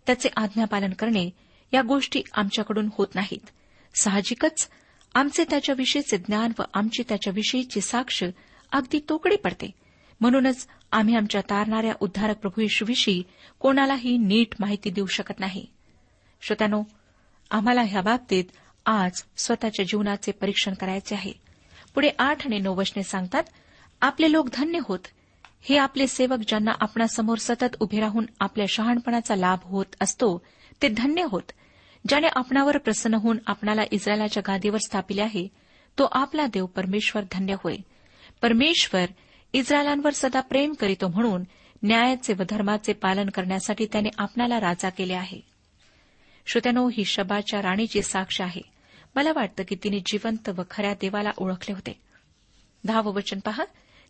त्याचे 0.05 0.29
आज्ञापालन 0.37 0.89
करणे 0.89 1.29
या 1.73 1.81
गोष्टी 1.81 2.21
आमच्याकडून 2.33 2.89
होत 2.97 3.07
नाहीत. 3.15 3.49
साहजिकच 4.01 4.69
आमचे 5.15 5.45
त्याच्याविषयीचे 5.49 6.17
ज्ञान 6.17 6.51
व 6.59 6.61
आमची 6.73 7.03
त्याच्याविषयीची 7.09 7.81
साक्ष 7.81 8.23
अगदी 8.71 8.99
तोकडी 9.09 9.35
पडते. 9.35 9.71
म्हणूनच 10.21 10.67
आम्ही 10.91 11.15
आमच्या 11.15 11.41
तारणाऱ्या 11.41 11.93
उद्धारक 11.99 12.37
प्रभू 12.37 12.61
येशूविषयी 12.61 13.23
कोणालाही 13.59 14.17
नीट 14.17 14.47
माहिती 14.59 14.89
देऊ 14.89 15.05
शकत 15.05 15.39
नाही. 15.39 15.65
श्रोत्यानो 16.41 16.83
आम्हाला 17.51 17.81
ह्या 17.81 18.01
बाबतीत 18.01 18.43
आज 18.85 19.23
स्वतःच्या 19.37 19.85
जीवनाचे 19.85 20.31
परीक्षण 20.31 20.73
करायचे 20.73 21.15
आहे. 21.15 21.33
पुढे 21.93 22.09
आठ 22.19 22.45
आणि 22.45 22.59
नऊ 22.59 22.75
वचने 22.75 23.03
सांगतात 23.03 23.43
आपले 24.01 24.31
लोक 24.31 24.47
धन्य 24.53 24.79
होत. 24.83 24.99
हे 25.61 25.77
आपले 25.77 26.07
सेवक 26.07 26.37
ज्यांना 26.47 26.71
आपणासमोर 26.79 27.37
सतत 27.37 27.75
उभे 27.79 27.99
राहून 27.99 28.25
आपल्या 28.39 28.65
शहाणपणाचा 28.69 29.35
लाभ 29.35 29.59
होत 29.63 29.85
असतो 30.01 30.41
ते 30.81 30.87
धन्य 30.87 31.23
होत. 31.23 31.51
ज्याने 32.07 32.27
आपणावर 32.35 32.77
प्रसन्न 32.77 33.13
होऊन 33.13 33.37
आपणाला 33.47 33.81
इस्रायलाच्या 33.91 34.43
गादीवर 34.47 34.77
स्थापिले 34.77 35.21
आहे 35.21 35.47
तो 35.99 36.07
आपला 36.11 36.45
देव 36.47 36.65
परमेश्वर 36.65 37.23
धन्य 37.31 37.55
होय. 37.63 37.75
परमेश्वर 38.41 39.05
इस्रायलांवर 39.53 40.11
सदा 40.13 40.41
प्रेम 40.41 40.73
करीतो 40.73 41.07
म्हणून 41.07 41.43
न्यायाचे 41.83 42.33
व 42.33 42.43
धर्माचे 42.49 42.93
पालन 42.93 43.29
करण्यासाठी 43.29 43.85
त्याने 43.85 44.09
आपणाला 44.17 44.59
राजा 44.59 44.89
केले 44.89 45.13
आहे. 45.13 45.39
श्रोत्यानो 46.47 46.89
ही 46.89 47.05
शबाच्या 47.05 47.61
राणीची 47.61 48.01
साक्ष 48.01 48.41
आहे. 48.41 48.74
मला 49.15 49.31
वाटतं 49.35 49.63
की 49.67 49.75
तिने 49.83 49.99
जिवंत 50.05 50.49
व 50.49 50.61
खऱ्या 50.71 50.93
देवाला 50.93 51.31
ओळखले 51.37 51.73
होते. 51.73 52.01
दहावं 52.83 53.13
वचन 53.13 53.39
पहा. 53.39 53.65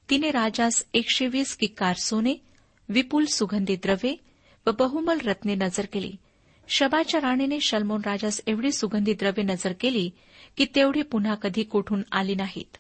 तिने 0.10 0.32
राजास 0.32 0.86
एकशे 0.94 1.28
वीस 1.28 1.56
किक्कार 1.56 1.96
सोने 1.96 2.36
विपुल 2.90 3.26
सुगंधी 3.26 3.76
द्रव्ये 3.76 4.16
व 4.68 4.72
बहुमल 4.72 5.18
रत्ने 5.18 5.56
नजर 5.56 5.86
केली. 5.86 6.16
शबाच्या 6.68 7.22
राणीने 7.22 7.60
शलमोन 7.60 8.02
राजास 8.06 8.42
एवढी 8.48 8.72
सुगंधी 8.72 9.14
द्रव्ये 9.14 9.44
नजर 9.44 9.74
केली 9.80 10.12
की 10.58 10.66
तेवढी 10.76 11.02
पुन्हा 11.02 11.36
कधी 11.36 11.64
कोठून 11.64 12.02
आली 12.12 12.36
नाहीत. 12.36 12.78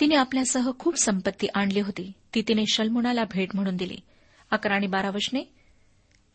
तिने 0.00 0.14
आपल्यासह 0.14 0.70
खूप 0.78 0.96
संपत्ती 0.96 1.46
आणली 1.54 1.80
होती. 1.80 2.12
ती 2.34 2.42
तिने 2.48 2.64
शलमोनाला 2.72 3.24
भेट 3.24 3.48
म्हणून 3.54 3.76
दिली. 3.76 3.96
अकरा 4.50 4.74
आणि 4.74 4.86
बारा 4.86 5.10
वचने. 5.10 5.40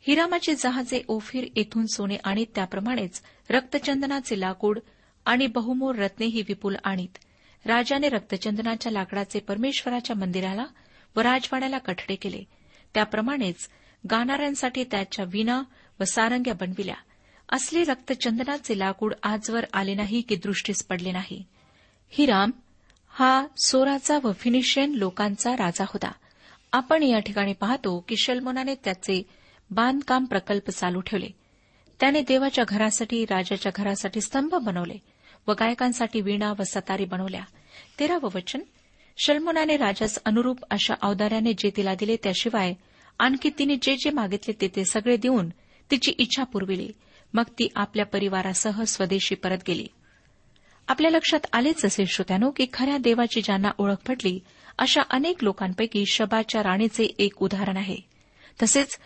हिरामाचे 0.02 0.56
जहाजे 0.56 1.04
ओफिर 1.08 1.46
येथून 1.56 1.86
सोने 1.86 2.16
आणि 2.16 2.46
त्याप्रमाणेच 2.56 3.22
रक्तचंदनाचे 3.50 4.40
लाकूड 4.40 4.80
आणि 5.26 5.48
बहुमोर 5.48 5.96
रत्नेही 5.96 6.42
विपुल 6.42 6.76
आणीत. 6.84 7.18
राजाने 7.66 8.10
रक्तचंदनाच्या 8.10 8.92
लाकडाचे 8.92 9.40
परमेश्वराच्या 9.40 10.16
मंदिराला 10.16 10.66
व 11.16 11.20
राजवाड्याला 11.20 11.78
कठडे 11.78 12.16
केले. 12.16 12.44
त्याप्रमाणेच 12.94 13.70
गाणाऱ्यांसाठी 14.12 14.84
त्याच्या 14.84 15.26
विना 15.28 15.64
व 16.00 16.04
सारंग्या 16.04 16.54
बनविल्या. 16.54 16.96
असले 17.52 17.84
रक्तचंदनाचे 17.84 18.80
लाकूड 18.80 19.14
आजवर 19.24 19.66
आले 19.74 19.94
नाही 19.94 20.22
की 20.22 20.36
दृष्टीस 20.36 20.86
पडले 20.86 21.12
नाही. 21.12 21.44
हिराम 22.10 22.52
हा 23.10 23.48
सोराचा 23.66 24.20
व 24.24 24.32
फिनिशियन 24.32 24.94
लोकांचा 24.94 25.54
राजा 25.54 25.84
होता. 25.84 26.12
आपण 26.74 27.04
या 27.04 27.20
ठिकाणी 27.20 27.54
पाहतो 27.54 28.06
की 28.08 28.16
शल्मोनाने 28.18 28.76
त्याचे 28.76 29.24
बांधकाम 29.72 30.26
प्रकल्प 30.26 30.70
चालू 30.70 31.02
ठेवले. 31.02 31.28
त्याने 32.00 32.22
देवाच्या 32.22 32.64
घरासाठी 32.68 33.24
राजाच्या 33.24 33.72
घरासाठी 33.76 34.22
स्तंभ 34.22 34.56
बनवले 34.56 34.98
व 35.48 35.52
गायकांसाठी 35.52 36.22
वीणा 36.22 36.54
व 36.60 36.64
सतारी 36.64 37.06
बनवल्या. 37.06 37.42
तेरावं 38.00 38.30
वचन 38.36 38.60
शल्मोनाने 39.18 39.78
राजास 39.78 40.20
अनुरूप 40.26 40.58
अशा 40.70 40.94
अवदाऱ्याने 41.02 41.54
जे 41.54 41.72
तिला 41.78 41.96
दिले 41.96 42.16
त्याशिवाय 42.16 42.74
आणखी 43.20 43.50
तिने 43.60 43.76
जे 43.82 43.96
जे 43.96 44.10
मागितले 44.10 44.54
ते 44.62 44.68
ते 44.76 44.86
सगळे 44.86 45.18
देऊन 45.18 45.50
तिची 45.92 46.12
इच्छा 46.18 46.44
पुरविली. 46.44 46.92
मग 47.34 47.44
ती 47.44 47.68
आपल्या 47.76 48.06
परिवारासह 48.06 48.84
स्वदेशी 48.84 49.36
परत 49.36 49.58
गेली. 49.68 49.88
आपल्या 50.88 51.12
लक्षात 51.12 51.40
आलेच 51.54 51.86
असे 51.86 52.06
श्रोत्यानो 52.06 52.52
की 52.52 52.66
खऱ्या 52.74 52.98
देवाची 52.98 53.42
ज्यांना 53.42 53.72
ओळख 53.78 54.08
पटली 54.08 54.40
अशा 54.78 55.02
अनेक 55.10 55.44
लोकांपैकी 55.44 56.04
शबाच्या 56.08 56.64
राणीचे 56.64 57.04
एक 57.20 57.44
उदाहरण 57.44 57.78
आहे. 57.78 57.98
तसेच 58.64 59.00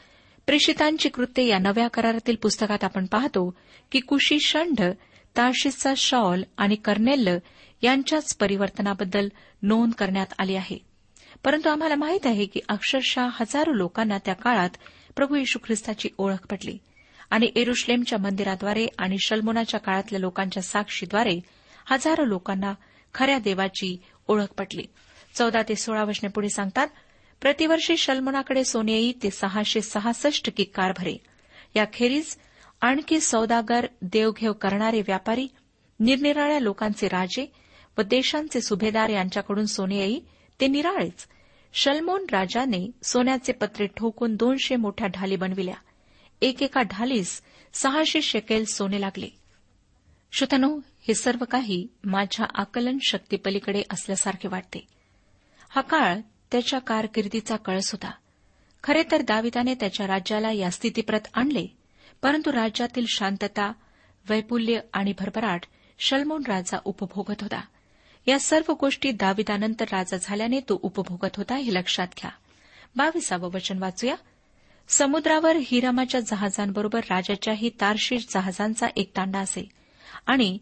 प्रेषितांची 0.45 1.09
कृत्ये 1.09 1.47
या 1.47 1.59
नव्या 1.59 1.87
करारातील 1.87 2.35
पुस्तकात 2.35 2.83
आपण 2.83 3.05
पाहतो 3.05 3.57
की 3.91 3.99
कुशी 3.99 4.39
षंढ 4.39 4.81
ताशीचा 5.37 5.93
शॉल 5.97 6.43
आणि 6.57 6.75
कर्नेल्ल 6.75 7.37
यांच्याच 7.81 8.37
परिवर्तनाबद्दल 8.37 9.27
नोंद 9.61 9.93
करण्यात 9.93 10.25
आली 10.39 10.55
आहे. 10.55 10.77
परंतु 11.43 11.69
आम्हाला 11.69 11.95
माहीत 11.95 12.25
आहे 12.25 12.45
की 12.45 12.59
अक्षरशः 12.69 13.27
हजारो 13.33 13.73
लोकांना 13.73 14.17
त्या 14.17 14.33
काळात 14.33 14.69
प्रभू 15.15 15.35
येशू 15.35 15.59
ख्रिस्ताची 15.65 16.09
ओळख 16.17 16.47
पडली 16.49 16.77
आणि 17.29 17.49
एरुश्लेमच्या 17.55 18.19
मंदिराद्वारे 18.19 18.87
आणि 18.99 19.15
शल्मोनाच्या 19.19 19.79
काळातल्या 19.79 20.19
लोकांच्या 20.19 20.63
साक्षीद्वारे 20.63 21.39
हजारो 21.85 22.25
लोकांना 22.25 22.73
खऱ्या 23.13 23.39
देवाची 23.39 24.01
ओळख 24.27 24.53
पटली. 24.57 24.83
चौदा 25.35 25.61
ते 25.69 25.75
सोळा 25.75 26.03
वचने 26.03 26.29
पुढे 26.29 26.49
सांगतात 26.49 26.87
प्रतिवर्षी 27.43 27.97
शलमोनाकडे 27.97 28.63
सोने 28.63 28.91
येई 28.91 29.13
ते 29.23 29.31
सहाशे 29.31 29.81
सहासष्ट 29.81 30.49
किक्कार 30.57 30.91
भरे. 30.97 31.17
याखेरीज 31.75 32.37
आणखी 32.81 33.19
सौदागर 33.19 33.85
देवघेव 34.01 34.53
करणारे 34.53 35.01
व्यापारी 35.01 35.47
निरनिराळ्या 35.99 36.59
लोकांचे 36.59 37.07
राजे 37.07 37.53
व 37.97 38.01
देशांचे 38.01 38.61
सुभेदार 38.61 39.09
यांच्याकडून 39.09 39.65
सोने 39.65 39.97
येई 39.97 40.19
ते 40.59 40.67
निराळेच. 40.67 41.27
शलमोन 41.73 42.25
राजाने 42.31 42.91
सोन्याचे 43.03 43.51
पत्रे 43.51 43.87
ठोकून 43.87 44.35
दोनशे 44.35 44.75
मोठ्या 44.75 45.07
ढाली 45.07 45.35
बनविल्या. 45.35 45.75
एकेका 46.41 46.81
ढालीस 46.81 47.41
सहाशे 47.73 48.21
शेकेल 48.21 48.65
सोने 48.65 49.01
लागले. 49.01 49.29
श्रोतनो 50.31 50.79
हे 51.07 51.13
सर्व 51.13 51.45
काही 51.45 51.87
माझ्या 52.03 52.45
आकलन 52.55 52.97
शक्तीपलीकडे 53.01 53.83
असल्यासारखे 53.89 54.47
वाटते. 54.47 54.87
हा 55.69 55.81
काळ 55.81 56.17
त्याच्या 56.53 56.79
कारकिर्दीचा 56.79 57.55
कळस 57.55 57.91
होता. 57.91 58.11
खरे 58.83 59.03
तर 59.11 59.21
दाविदाने 59.21 59.75
त्याच्या 59.75 60.07
राज्याला 60.07 60.51
या 60.51 60.71
स्थितीप्रत 60.71 61.19
आणले 61.33 61.67
परंतु 62.21 62.53
राज्यातील 62.53 63.05
शांतता 63.07 63.71
वैपुल्य 64.29 64.79
आणि 64.93 65.13
भरभराट 65.19 65.65
शलमोन 65.99 66.43
राजा 66.47 66.77
उपभोगत 66.85 67.41
होता. 67.41 67.61
या 68.27 68.39
सर्व 68.39 68.73
गोष्टी 68.73 69.11
दाविदानंतर 69.11 69.85
राजा 69.91 70.17
झाल्याने 70.21 70.59
तो 70.59 70.79
उपभोगत 70.81 71.35
होता 71.37 71.55
हे 71.55 71.73
लक्षात 71.73 72.07
घ्या. 72.07 72.31
बावीसावं 72.95 73.51
वचन 73.51 73.77
वाचूया. 73.77 74.15
समुद्रावर 74.87 75.55
हिरामाच्या 75.65 76.21
जहाजांबरोबर 76.21 76.99
राजाच्याही 76.99 77.69
तारशीर 77.69 78.19
जहाजांचा 78.29 78.87
एक 78.95 79.11
तांडा 79.17 79.39
असे. 79.39 79.69
आणि 80.27 80.57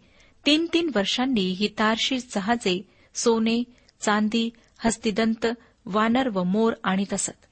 तीन 0.45 0.67
तीन 0.73 0.91
वर्षांनी 0.95 1.51
ही 1.51 1.67
तारशीर 1.67 2.19
जहाजे 2.32 2.89
सोने 3.15 3.63
चांदी 4.01 4.49
हस्तिदंत 4.77 5.45
वानर 5.86 6.30
व 6.30 6.44
मोर 6.44 6.74
आणि 6.84 7.06
तसत 7.13 7.46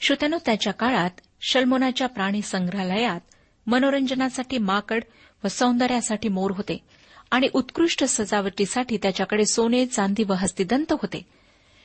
श्रोत्यानो 0.00 0.38
त्याच्या 0.46 0.72
काळात 0.72 1.10
शल्मोनाच्या 1.40 2.06
प्राणी 2.06 2.42
संग्रहालयात 2.42 3.20
मनोरंजनासाठी 3.66 4.58
माकड 4.58 5.04
व 5.44 5.48
सौंदर्यासाठी 5.48 6.28
मोर 6.28 6.50
होते 6.50 6.78
आणि 7.30 7.48
उत्कृष्ट 7.52 8.04
सजावटीसाठी 8.04 8.96
त्याच्याकडे 8.96 9.44
सोने 9.44 9.86
चांदी 9.86 10.24
व 10.24 10.32
हस्तिदंत 10.32 10.92
होते. 10.92 11.26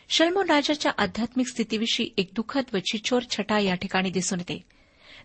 शल्मोन 0.10 0.50
राजाच्या 0.50 0.92
आध्यात्मिक 0.98 1.48
स्थितीविषयी 1.48 2.10
एक 2.18 2.30
दुःखद 2.36 2.64
व 2.74 2.78
छिछोर 2.86 3.22
छटा 3.30 3.60
या 3.60 3.76
ठिकाणी 3.76 4.10
दिसून 4.10 4.40
येते. 4.40 4.64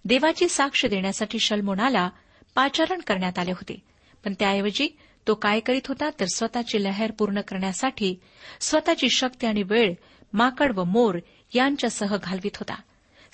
देवाची 0.05 0.49
साक्ष 0.49 0.87
देण्यासाठी 0.87 1.38
शल्मोनाला 1.38 2.11
पाचारण 2.55 3.01
करण्यात 3.01 3.38
आले 3.38 3.51
होते. 3.51 3.83
पण 4.25 4.35
त्याऐवजी 4.38 4.88
तो 5.27 5.35
काय 5.35 5.61
करीत 5.61 5.87
होता 5.87 6.11
तर 6.20 6.25
स्वतःची 6.35 6.85
लहर 6.85 7.11
पूर्ण 7.11 7.40
करण्यासाठी 7.40 8.16
स्वतःची 8.61 9.07
शक्ती 9.11 9.46
आणि 9.46 9.62
वेळ 9.62 9.94
माकड 10.32 10.72
व 10.76 10.84
मोर 10.84 11.18
यांच्यासह 11.54 12.16
घालवित 12.22 12.56
होता. 12.56 12.74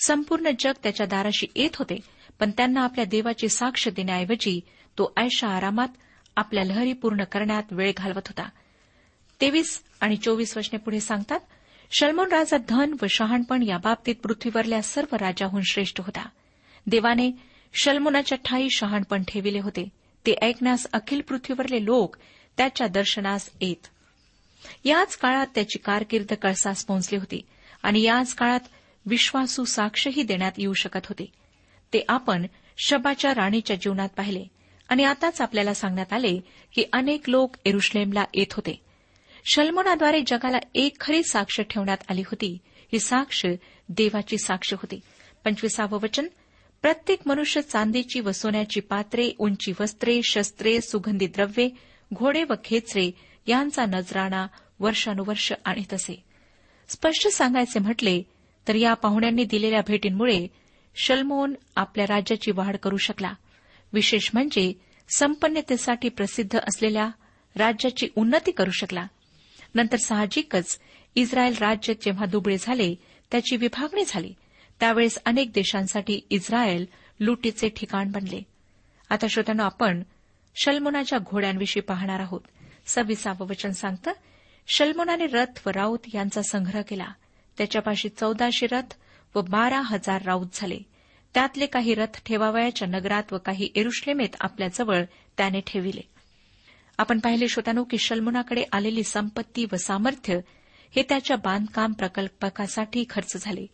संपूर्ण 0.06 0.50
जग 0.59 0.72
त्याच्या 0.82 1.06
दाराशी 1.06 1.46
येत 1.56 1.76
होते 1.76 1.98
पण 2.40 2.50
त्यांना 2.50 2.80
आपल्या 2.80 3.04
देवाची 3.04 3.48
साक्ष 3.48 3.88
देण्याऐवजी 3.88 4.61
तो 4.98 5.12
ऐशा 5.16 5.48
आरामात 5.48 5.88
आपल्या 6.37 6.64
लहरी 6.64 6.92
पूर्ण 6.92 7.24
करण्यात 7.24 7.62
वेळ 7.70 7.92
घालवत 7.96 8.26
होता. 8.26 8.48
तेवीस 9.40 9.82
आणि 10.00 10.16
चोवीस 10.16 10.56
वचने 10.56 10.78
पुढे 10.78 11.00
सांगतात 11.00 11.40
शल्मोन 11.90 12.28
राजा 12.28 12.56
धन 12.68 12.94
व 13.02 13.06
शहाणपण 13.11 13.62
या 13.62 13.78
बाबतीत 13.78 14.14
पृथ्वीवरल्या 14.22 14.82
सर्व 14.82 15.16
राजाहून 15.16 15.62
श्रेष्ठ 15.70 16.00
होता. 16.00 16.28
देवाने 16.87 17.30
शल्मोनाच्या 17.74 18.38
ठाई 18.44 18.68
शहाणपण 18.70 19.22
ठेविले 19.28 19.61
होते. 19.61 19.88
ते 20.26 20.35
ऐकण्यास 20.42 20.87
अखिल 20.92 21.20
पृथ्वीवरले 21.20 21.85
लोक 21.85 22.16
त्याच्या 22.56 22.87
दर्शनास 22.87 23.50
येत. 23.61 23.87
याच 24.85 25.16
काळात 25.16 25.47
त्याची 25.55 25.79
कारकीर्द 25.79 26.35
कळसास 26.42 26.85
पोहोचली 26.85 27.19
होती 27.19 27.42
आणि 27.83 28.03
याच 28.03 28.35
काळात 28.35 28.61
विश्वासू 29.07 29.64
साक्षही 29.64 30.23
देण्यात 30.23 30.53
येऊ 30.59 30.73
शकत 30.73 31.07
होते. 31.07 31.25
ते 31.92 32.05
आपण 32.09 32.47
शबाच्या 32.79 33.35
राणीच्या 33.35 33.77
जीवनात 33.77 34.09
पाहिले 34.09 34.45
आणि 34.88 35.05
आताच 35.05 35.40
आपल्याला 35.40 35.75
सांगण्यात 35.75 36.12
आले 36.12 36.40
की 36.75 36.85
अनेक 36.92 37.31
लोक 37.31 37.57
एरुश्लेमला 37.64 38.25
येत 38.35 38.53
होते. 38.53 38.81
शल्मोनाद्वारे 39.45 40.21
जगाला 40.27 40.59
एक 40.75 41.01
खरी 41.01 41.23
साक्ष 41.23 41.61
ठेवण्यात 41.61 41.99
आली 42.09 42.21
होती. 42.21 42.59
ही 42.92 42.99
साक्ष 42.99 43.47
देवाची 43.88 44.38
साक्ष 44.38 44.73
होती. 44.73 45.01
पंचवीसावं 45.45 45.99
वचन 46.01 46.27
प्रत्येक 46.83 47.19
मनुष्य 47.27 47.61
चांदीची 47.61 48.21
व 48.21 48.31
सोन्याची 48.31 48.81
पात्रे 48.81 49.31
उंची 49.38 49.73
वस्त्रे 49.81 50.21
शस्त्रे 50.31 50.81
सुगंधी 50.81 51.27
द्रव्ये 51.27 51.71
घोडे 52.14 52.45
व 52.45 52.53
खेचरे 52.64 53.11
यांचा 53.46 53.87
नजराणा 53.87 54.46
वर्षानुवर्ष 54.80 55.52
आणि 55.64 55.82
तसे. 55.92 56.24
स्पष्ट 56.88 57.28
सांगायचे 57.28 57.78
म्हटले 57.78 58.22
तर 58.68 58.74
या 58.74 58.94
पाहुण्यांनी 58.94 59.44
दिलेल्या 59.44 59.80
भेटींमुळे 59.87 60.48
शल्मोन 60.96 61.54
आपल्या 61.76 62.06
राज्याची 62.06 62.50
वाढ 62.50 62.76
करू 62.76 62.96
शकला. 62.96 63.32
विशेष 63.92 64.30
म्हणजे 64.35 64.72
संपन्नतेसाठी 65.18 66.09
प्रसिद्ध 66.09 66.59
असलेल्या 66.59 67.09
राज्याची 67.56 68.09
उन्नती 68.16 68.50
करू 68.50 68.70
शकला. 68.70 69.06
नंतर 69.74 69.96
साहजिकच 69.96 70.78
इस्रायल 71.14 71.54
राज्य 71.61 71.94
जेव्हा 71.94 72.26
दुबळे 72.26 72.56
झाले 72.61 72.94
त्याची 73.30 73.56
विभागणी 73.56 74.04
झाली. 74.06 74.35
त्यावेळेस 74.80 75.18
अनेक 75.24 75.52
देशांसाठी 75.52 76.20
इस्रायल 76.30 76.87
लुटीचे 77.20 77.68
ठिकाण 77.68 78.11
बनले. 78.11 78.42
आता 79.11 79.26
श्रोत्यानं 79.30 79.62
आपण 79.62 80.02
शल्मोनाच्या 80.56 81.18
घोड्यांविषयी 81.18 81.82
पाहणार 81.82 82.20
आहोत. 82.20 82.40
सव्वीसावं 82.87 83.46
वचन 83.46 83.70
सांगतं 83.70 84.12
शल्मोनाने 84.66 85.27
रथ 85.27 85.61
व 85.66 85.70
राऊत 85.70 85.99
यांचा 86.14 86.42
संग्रह 86.42 86.83
केला. 86.83 87.07
त्याच्यापाशी 87.59 88.09
चौदाशे 88.09 88.66
रथ 88.66 88.94
व 89.35 89.40
बारा 89.40 89.81
हजार 89.81 90.22
राऊत 90.22 90.46
झाले. 90.53 90.79
त्यातले 91.35 91.66
काही 91.66 91.94
रथ 91.94 92.22
ठेवावयाच्या 92.27 92.88
नगरात 92.88 93.33
व 93.33 93.38
काही 93.38 93.68
एरुश्लेमेत 93.75 94.37
आपल्याजवळ 94.40 95.05
त्याने 95.37 95.61
ठेविले. 95.66 96.01
आपण 96.99 97.18
पाहिले 97.18 97.49
श्रोतानो 97.49 97.85
की 97.85 97.99
शल्मुनाकडे 97.99 98.64
आलेली 98.72 99.03
संपत्ती 99.03 99.66
व 99.72 99.77
सामर्थ्य 99.77 100.40
हे 100.96 101.03
त्याच्या 101.03 101.37
बांधकाम 101.37 101.92
प्रकल्पकासाठी 101.92 103.05
खर्च 103.11 103.37
झाले. 103.44 103.66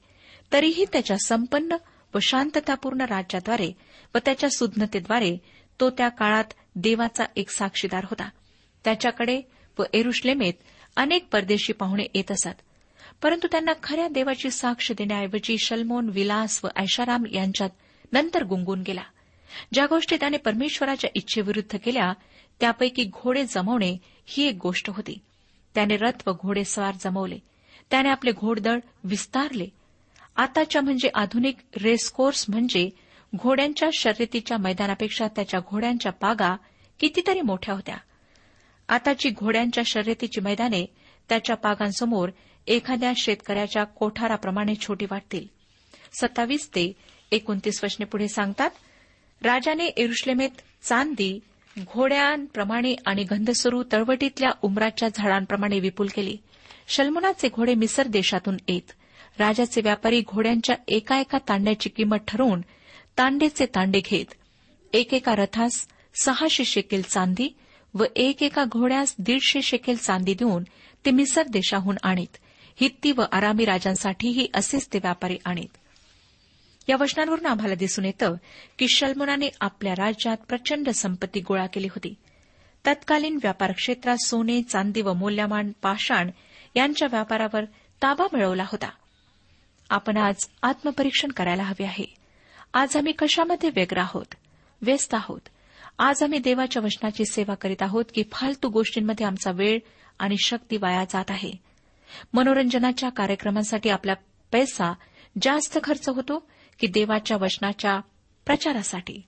तरीही 0.52 0.84
त्याच्या 0.84 1.16
संपन्न 1.26 1.76
व 2.14 2.18
शांततापूर्ण 2.22 3.00
राज्याद्वारे 3.00 3.72
व 4.14 4.18
त्याच्या 4.24 4.50
सुज्ञतेद्वारे 4.50 5.38
तो 5.80 5.90
त्या 5.90 6.08
काळात 6.08 6.44
देवाचा 6.76 7.24
एक 7.36 7.50
साक्षीदार 7.50 8.04
होता. 8.04 8.28
त्याच्याकडे 8.84 9.42
व 9.78 9.82
एरुश्लेमेत 9.92 10.52
अनेक 10.96 11.28
परदेशी 11.32 11.72
पाहुणे 11.72 12.04
येत 12.14 12.32
असत. 12.32 12.60
परंतु 13.22 13.46
त्यांना 13.50 13.72
खऱ्या 13.82 14.08
देवाची 14.08 14.50
साक्ष 14.50 14.92
देण्याऐवजी 14.92 15.56
शल्मोन 15.58 16.08
विलास 16.08 16.60
व 16.64 16.68
ऐशाराम 16.76 17.22
यांच्यात 17.32 17.70
नंतर 18.12 18.44
गुंगून 18.44 18.82
गेला. 18.82 19.02
ज्या 19.72 19.86
गोष्टी 19.86 20.16
त्याने 20.16 20.36
परमेश्वराच्या 20.36 21.10
इच्छेविरुद्ध 21.14 21.78
केल्या 21.84 22.12
त्यापैकी 22.60 23.04
घोडे 23.04 23.44
जमवणे 23.44 23.96
ही 24.26 24.46
एक 24.46 24.58
गोष्ट 24.62 24.90
होती. 24.90 25.18
त्याने 25.74 25.96
रथ 25.96 26.28
व 26.28 26.32
घोडेस्वार 26.32 26.94
जमवले. 27.00 27.38
त्याने 27.90 28.08
आपले 28.08 28.32
घोडदळ 28.32 28.78
विस्तारले. 29.04 29.66
आताच्या 30.36 30.82
म्हणजे 30.82 31.08
आधुनिक 31.14 31.56
रेसकोर्स 31.82 32.46
म्हणजे 32.48 32.90
घोड्यांच्या 33.36 33.88
शर्यतीच्या 33.92 34.56
मैदानापेक्षा 34.56 35.26
त्याच्या 35.26 35.60
घोड्यांच्या 35.60 36.12
पागा 36.12 36.56
कितीतरी 37.00 37.40
मोठ्या 37.40 37.74
होत्या. 37.74 37.96
आताची 38.92 39.30
घोड्यांच्या 39.30 39.84
शर्यतीची 39.86 40.40
मैदाने 40.40 40.86
त्याच्या 41.28 41.56
पागांसमोर 41.56 42.28
एखाद्या 42.66 43.12
शेतकऱ्याच्या 43.16 43.84
कोठाराप्रमाणे 43.84 44.74
छोटी 44.74 45.06
वाटतील. 45.10 45.46
सत्तावीस 46.12 46.68
ते 46.68 46.92
एकोणतीस 47.32 47.84
वचने 47.84 48.04
पुढे 48.04 48.28
सांगतात 48.28 48.70
राजाने 49.42 49.86
एरुश्लेमेत 49.86 50.50
चांदी 50.82 51.38
घोड्यांप्रमाणे 51.78 52.94
आणि 53.06 53.24
गंधसरू 53.24 53.82
तळवटीतल्या 53.92 54.50
उमराच्या 54.62 55.08
झाडांप्रमाणे 55.14 55.80
विपुल 55.80 56.06
केली. 56.14 56.36
शल्मुनाचे 56.88 57.48
घोडे 57.48 57.74
मिसर 57.74 58.06
देशातून 58.06 58.56
येत. 58.68 58.92
राजाचे 59.38 59.80
व्यापारी 59.80 60.20
घोड्यांच्या 60.20 60.76
एका 60.88 61.20
एका 61.20 61.38
तांड्याची 61.38 61.88
किंमत 61.88 62.16
ठरवून 62.28 62.60
तांडेचे 63.18 63.66
तांडे 63.66 64.00
घेत. 64.00 64.34
एकेका 64.92 65.36
रथास 65.36 65.86
सहाशे 66.24 66.64
शेकेल 66.64 67.02
चांदी 67.02 67.56
व 67.94 68.04
एक 68.16 68.42
एका 68.42 68.64
घोड्यास 68.64 69.14
दीडशे 69.18 69.62
शेकेल 69.62 69.96
चांदी 69.96 70.34
देऊन 70.34 70.62
ते 71.06 71.10
मिसर 71.10 71.42
देशाहून 71.42 71.96
आणीत. 72.02 72.36
हित्ती 72.80 73.12
व 73.12 73.22
आरामी 73.32 73.64
राजांसाठीही 73.64 74.48
असेच 74.54 74.88
ते 74.92 74.98
व्यापारी 74.98 75.38
आणीत. 75.44 75.76
या 76.88 76.96
वचनांवरून 77.00 77.46
आम्हाला 77.46 77.74
दिसून 77.74 78.04
येतं 78.04 78.34
की 78.78 78.86
शल्मोनाने 78.88 79.48
आपल्या 79.60 79.92
राज्यात 79.92 80.36
प्रचंड 80.48 80.88
संपत्ती 80.88 81.40
गोळा 81.40 81.66
केली 81.66 81.86
होती. 81.86 82.14
तत्कालीन 82.86 83.38
व्यापार 83.42 83.72
क्षेत्रात 83.72 84.16
सोने 84.26 84.62
चांदी 84.62 85.02
व 85.02 85.12
मूल्यमान 85.12 85.72
पाषाण 85.82 86.30
यांच्या 86.76 87.08
व्यापारावर 87.10 87.64
ताबा 88.02 88.24
मिळवला 88.32 88.62
होता. 88.62 88.90
आपण 89.90 90.16
आज 90.16 90.48
आत्मपरीक्षण 90.62 91.28
करायला 91.28 91.62
हवे 91.62 91.84
आहे. 91.84 92.14
आज 92.74 92.96
आम्ही 92.96 93.12
कशामध्ये 93.12 93.70
व्यग्र 93.70 93.98
आहोत? 93.98 94.34
व्यस्त 94.82 95.14
आहोत? 95.14 95.40
आज 95.98 96.22
आम्ही 96.22 96.38
देवाच्या 96.38 96.82
वचनाची 96.82 97.24
सेवा 97.24 97.54
करीत 97.54 97.82
आहोत 97.82 98.04
की 98.14 98.22
फालतू 98.32 98.68
गोष्टींमध्ये 98.68 99.26
आमचा 99.26 99.50
वेळ 99.50 99.78
आणि 100.18 100.34
शक्ती 100.44 100.76
वाया 100.76 101.04
जात 101.04 101.24
आहे. 101.28 101.52
मनोरंजनाच्या 102.32 103.08
कार्यक्रमांसाठी 103.08 103.88
आपला 103.88 104.14
पैसा 104.52 104.92
जास्त 105.42 105.78
खर्च 105.84 106.08
होतो 106.08 106.48
की 106.78 106.86
देवाच्या 106.86 107.36
वचनाच्या 107.36 108.00
प्रचारासाठी. 108.46 109.22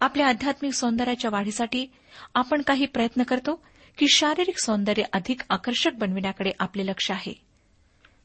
आपल्या 0.00 0.28
आध्यात्मिक 0.28 0.72
सौंदर्याच्या 0.72 1.30
वाढीसाठी 1.30 1.86
आपण 2.34 2.62
काही 2.62 2.86
प्रयत्न 2.86 3.22
करतो 3.22 3.62
की 3.98 4.06
शारीरिक 4.08 4.58
सौंदर्य 4.58 5.02
अधिक 5.12 5.40
आकर्षक 5.50 5.90
बनविण्याकडे 5.94 6.50
आपले 6.58 6.86
लक्ष 6.86 7.10
आहे. 7.10 7.40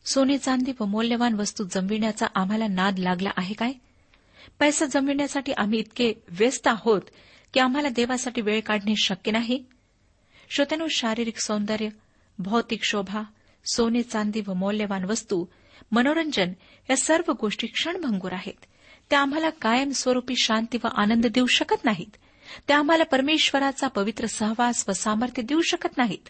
सोने 0.06 0.38
चांदी 0.38 0.72
व 0.80 0.86
मौल्यवान 0.86 1.34
वस्तू 1.34 1.64
जमविण्याचा 1.64 2.26
आम्हाला 2.36 2.68
नाद 2.68 3.00
लागला 3.00 3.30
आहे 3.38 3.54
काय? 3.54 3.74
पैसा 4.60 4.86
जमविण्यासाठी 4.86 5.52
आम्ही 5.52 5.80
इतके 5.80 6.14
व्यस्त 6.30 6.68
आहोत 6.68 7.02
की 7.54 7.60
आम्हाला 7.60 7.90
देवासाठी 7.90 8.42
वेळ 8.42 8.62
काढणे 8.62 8.94
शक्य 8.98 9.32
नाही. 9.32 9.64
श्रोत्यानो 10.50 10.88
शारीरिक 10.90 11.38
सौंदर्य 11.38 11.90
भौतिक 12.40 12.84
शोभा 12.84 13.22
सोने 13.74 14.02
चांदी 14.02 14.42
व 14.48 14.54
मौल्यवान 14.54 15.04
वस्तू 15.04 15.46
मनोरंजन 15.92 16.54
या 16.90 16.98
सर्व 16.98 17.32
गोष्टी 17.42 17.68
क्षणभंगूर 17.68 18.34
आहेत. 18.34 18.66
त्या 19.10 19.20
आम्हाला 19.20 19.50
कायमस्वरूपी 19.50 20.34
शांती 20.36 20.78
व 20.84 20.88
आनंद 20.96 21.28
देऊ 21.28 21.46
शकत 21.46 21.86
नाहीत. 21.86 22.18
त्या 22.68 22.78
आम्हाला 22.78 23.04
परमेश्वराचा 23.04 23.88
पवित्र 23.88 24.26
सहवास 24.26 24.86
व 24.88 24.92
सामर्थ्य 24.92 25.44
देऊ 25.44 25.62
शकत 25.62 25.98
नाहीत. 25.98 26.30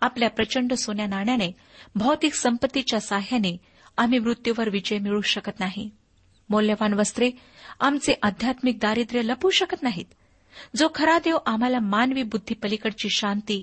आपल्या 0.00 0.30
प्रचंड 0.30 0.72
सोन्या 0.72 1.06
नाण्याने 1.06 1.52
भौतिक 1.94 2.34
संपत्तीच्या 2.34 3.00
साह्याने 3.00 3.56
आम्ही 3.96 4.18
मृत्यूवर 4.18 4.68
विजय 4.68 4.98
मिळवू 4.98 5.20
शकत 5.20 5.60
नाही. 5.60 5.90
मौल्यवान 6.48 6.94
वस्त्रे 6.94 7.30
आमचे 7.80 8.14
आध्यात्मिक 8.22 8.78
दारिद्र्य 8.78 9.22
लपवू 9.22 9.50
शकत 9.50 9.82
नाहीत. 9.82 10.06
जो 10.76 10.88
खरा 10.94 11.18
देव 11.18 11.38
आम्हाला 11.46 11.78
मानवी 11.80 12.22
बुद्धी 12.22 12.54
पलीकडची 12.54 13.08
शांती 13.10 13.62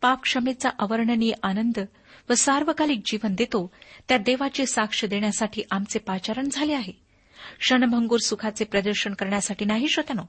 पापक्षमेचा 0.00 0.68
अवर्णनीय 0.78 1.32
आनंद 1.42 1.78
व 2.30 2.34
सार्वकालिक 2.34 3.00
जीवन 3.06 3.34
देतो 3.34 3.70
त्या 4.08 4.18
देवाची 4.18 4.66
साक्ष 4.66 5.04
देण्यासाठी 5.04 5.62
आमचे 5.70 5.98
पाचारण 5.98 6.48
झाले 6.52 6.72
आहे. 6.72 6.92
क्षणभंगूर 7.60 8.18
सुखाचे 8.18 8.64
प्रदर्शन 8.64 9.14
करण्यासाठी 9.14 9.64
नाही 9.64 9.88
श्रोत्यानो 9.88 10.22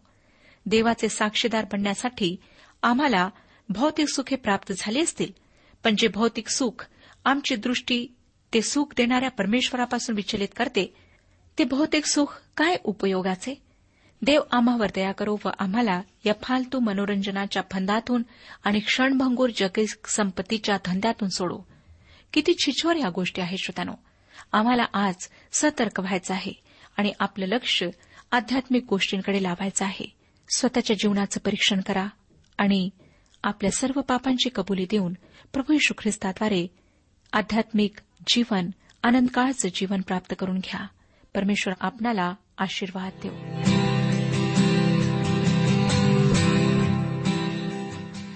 देवाचे 0.65 1.10
साक्षीदार 1.10 1.65
बनण्यासाठी 1.72 2.36
आम्हाला 2.84 3.30
भौतिक 3.69 4.10
सुखे 4.10 4.36
प्राप्त 4.36 4.74
झाली 4.78 5.02
असतील 5.02 5.32
पण 5.84 5.95
जे 5.98 6.08
भौतिक 6.08 6.48
सुख 6.48 6.86
आमची 7.26 7.56
दृष्टी 7.56 8.06
ते 8.54 8.62
सुख 8.62 8.93
देणाऱ्या 8.98 9.30
परमेश्वरापासून 9.30 10.15
विचलित 10.15 10.48
करते 10.56 10.93
ते 11.58 11.63
भौतिक 11.63 12.06
सुख 12.06 12.41
काय 12.58 12.76
उपयोगाचे? 12.84 13.68
देव 14.21 14.41
आम्हावर 14.51 14.88
दया 14.95 15.12
करो 15.12 15.38
व 15.45 15.49
आम्हाला 15.60 16.01
या 16.25 16.34
फालतू 16.43 16.79
मनोरंजनाच्या 16.79 17.63
फंदातून 17.71 18.23
आणि 18.63 18.79
क्षणभंगूर 18.79 19.49
जगतिक 19.55 20.08
संपत्तीच्या 20.08 20.77
धंद्यातून 20.86 21.29
सोडो. 21.29 21.60
किती 22.34 22.53
छिछोर 22.53 22.95
या 22.95 23.10
गोष्टी 23.10 23.41
आहेत 23.41 23.58
श्रोत्यानो. 23.58 23.91
आम्हाला 24.51 24.86
आज 24.93 25.15
सतर्क 25.53 25.99
व्हायचं 25.99 26.34
आहे 26.34 26.51
आणि 26.97 27.13
आपलं 27.19 27.45
लक्ष 27.45 27.84
आध्यात्मिक 28.32 28.86
गोष्टींकडे 28.89 29.43
लावायचं 29.43 29.86
आहे. 29.86 30.15
स्वतःच्या 30.55 30.95
जीवनाचं 30.95 31.39
परीक्षण 31.39 31.82
करा 31.82 32.08
आणि 32.58 32.89
आपल्या 33.43 33.71
सर्व 33.71 34.01
पापांची 34.01 34.49
कबुली 34.55 34.86
देऊन 34.89 35.13
प्रभू 35.53 35.73
यशू 35.73 35.93
ख्रिस्ताद्वारे 35.97 36.67
आध्यात्मिक 37.34 37.93
जीवन 38.27 38.69
आनंदकाळचं 39.03 39.69
जीवन 39.75 40.01
प्राप्त 40.01 40.34
करून 40.39 40.58
घ्या. 40.58 40.88
परमेश्वर 41.36 41.73
आपणाला 41.79 42.34
आशीर्वाद 42.58 43.12
देऊ. 43.25 43.78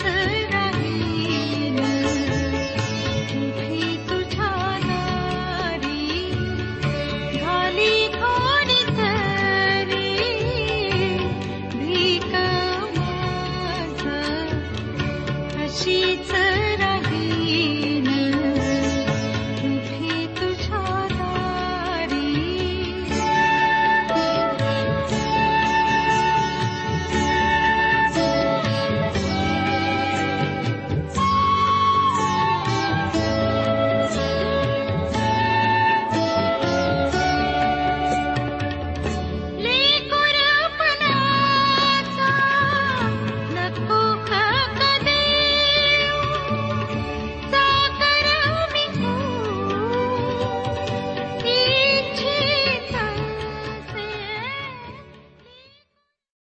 सुरा 0.00 0.69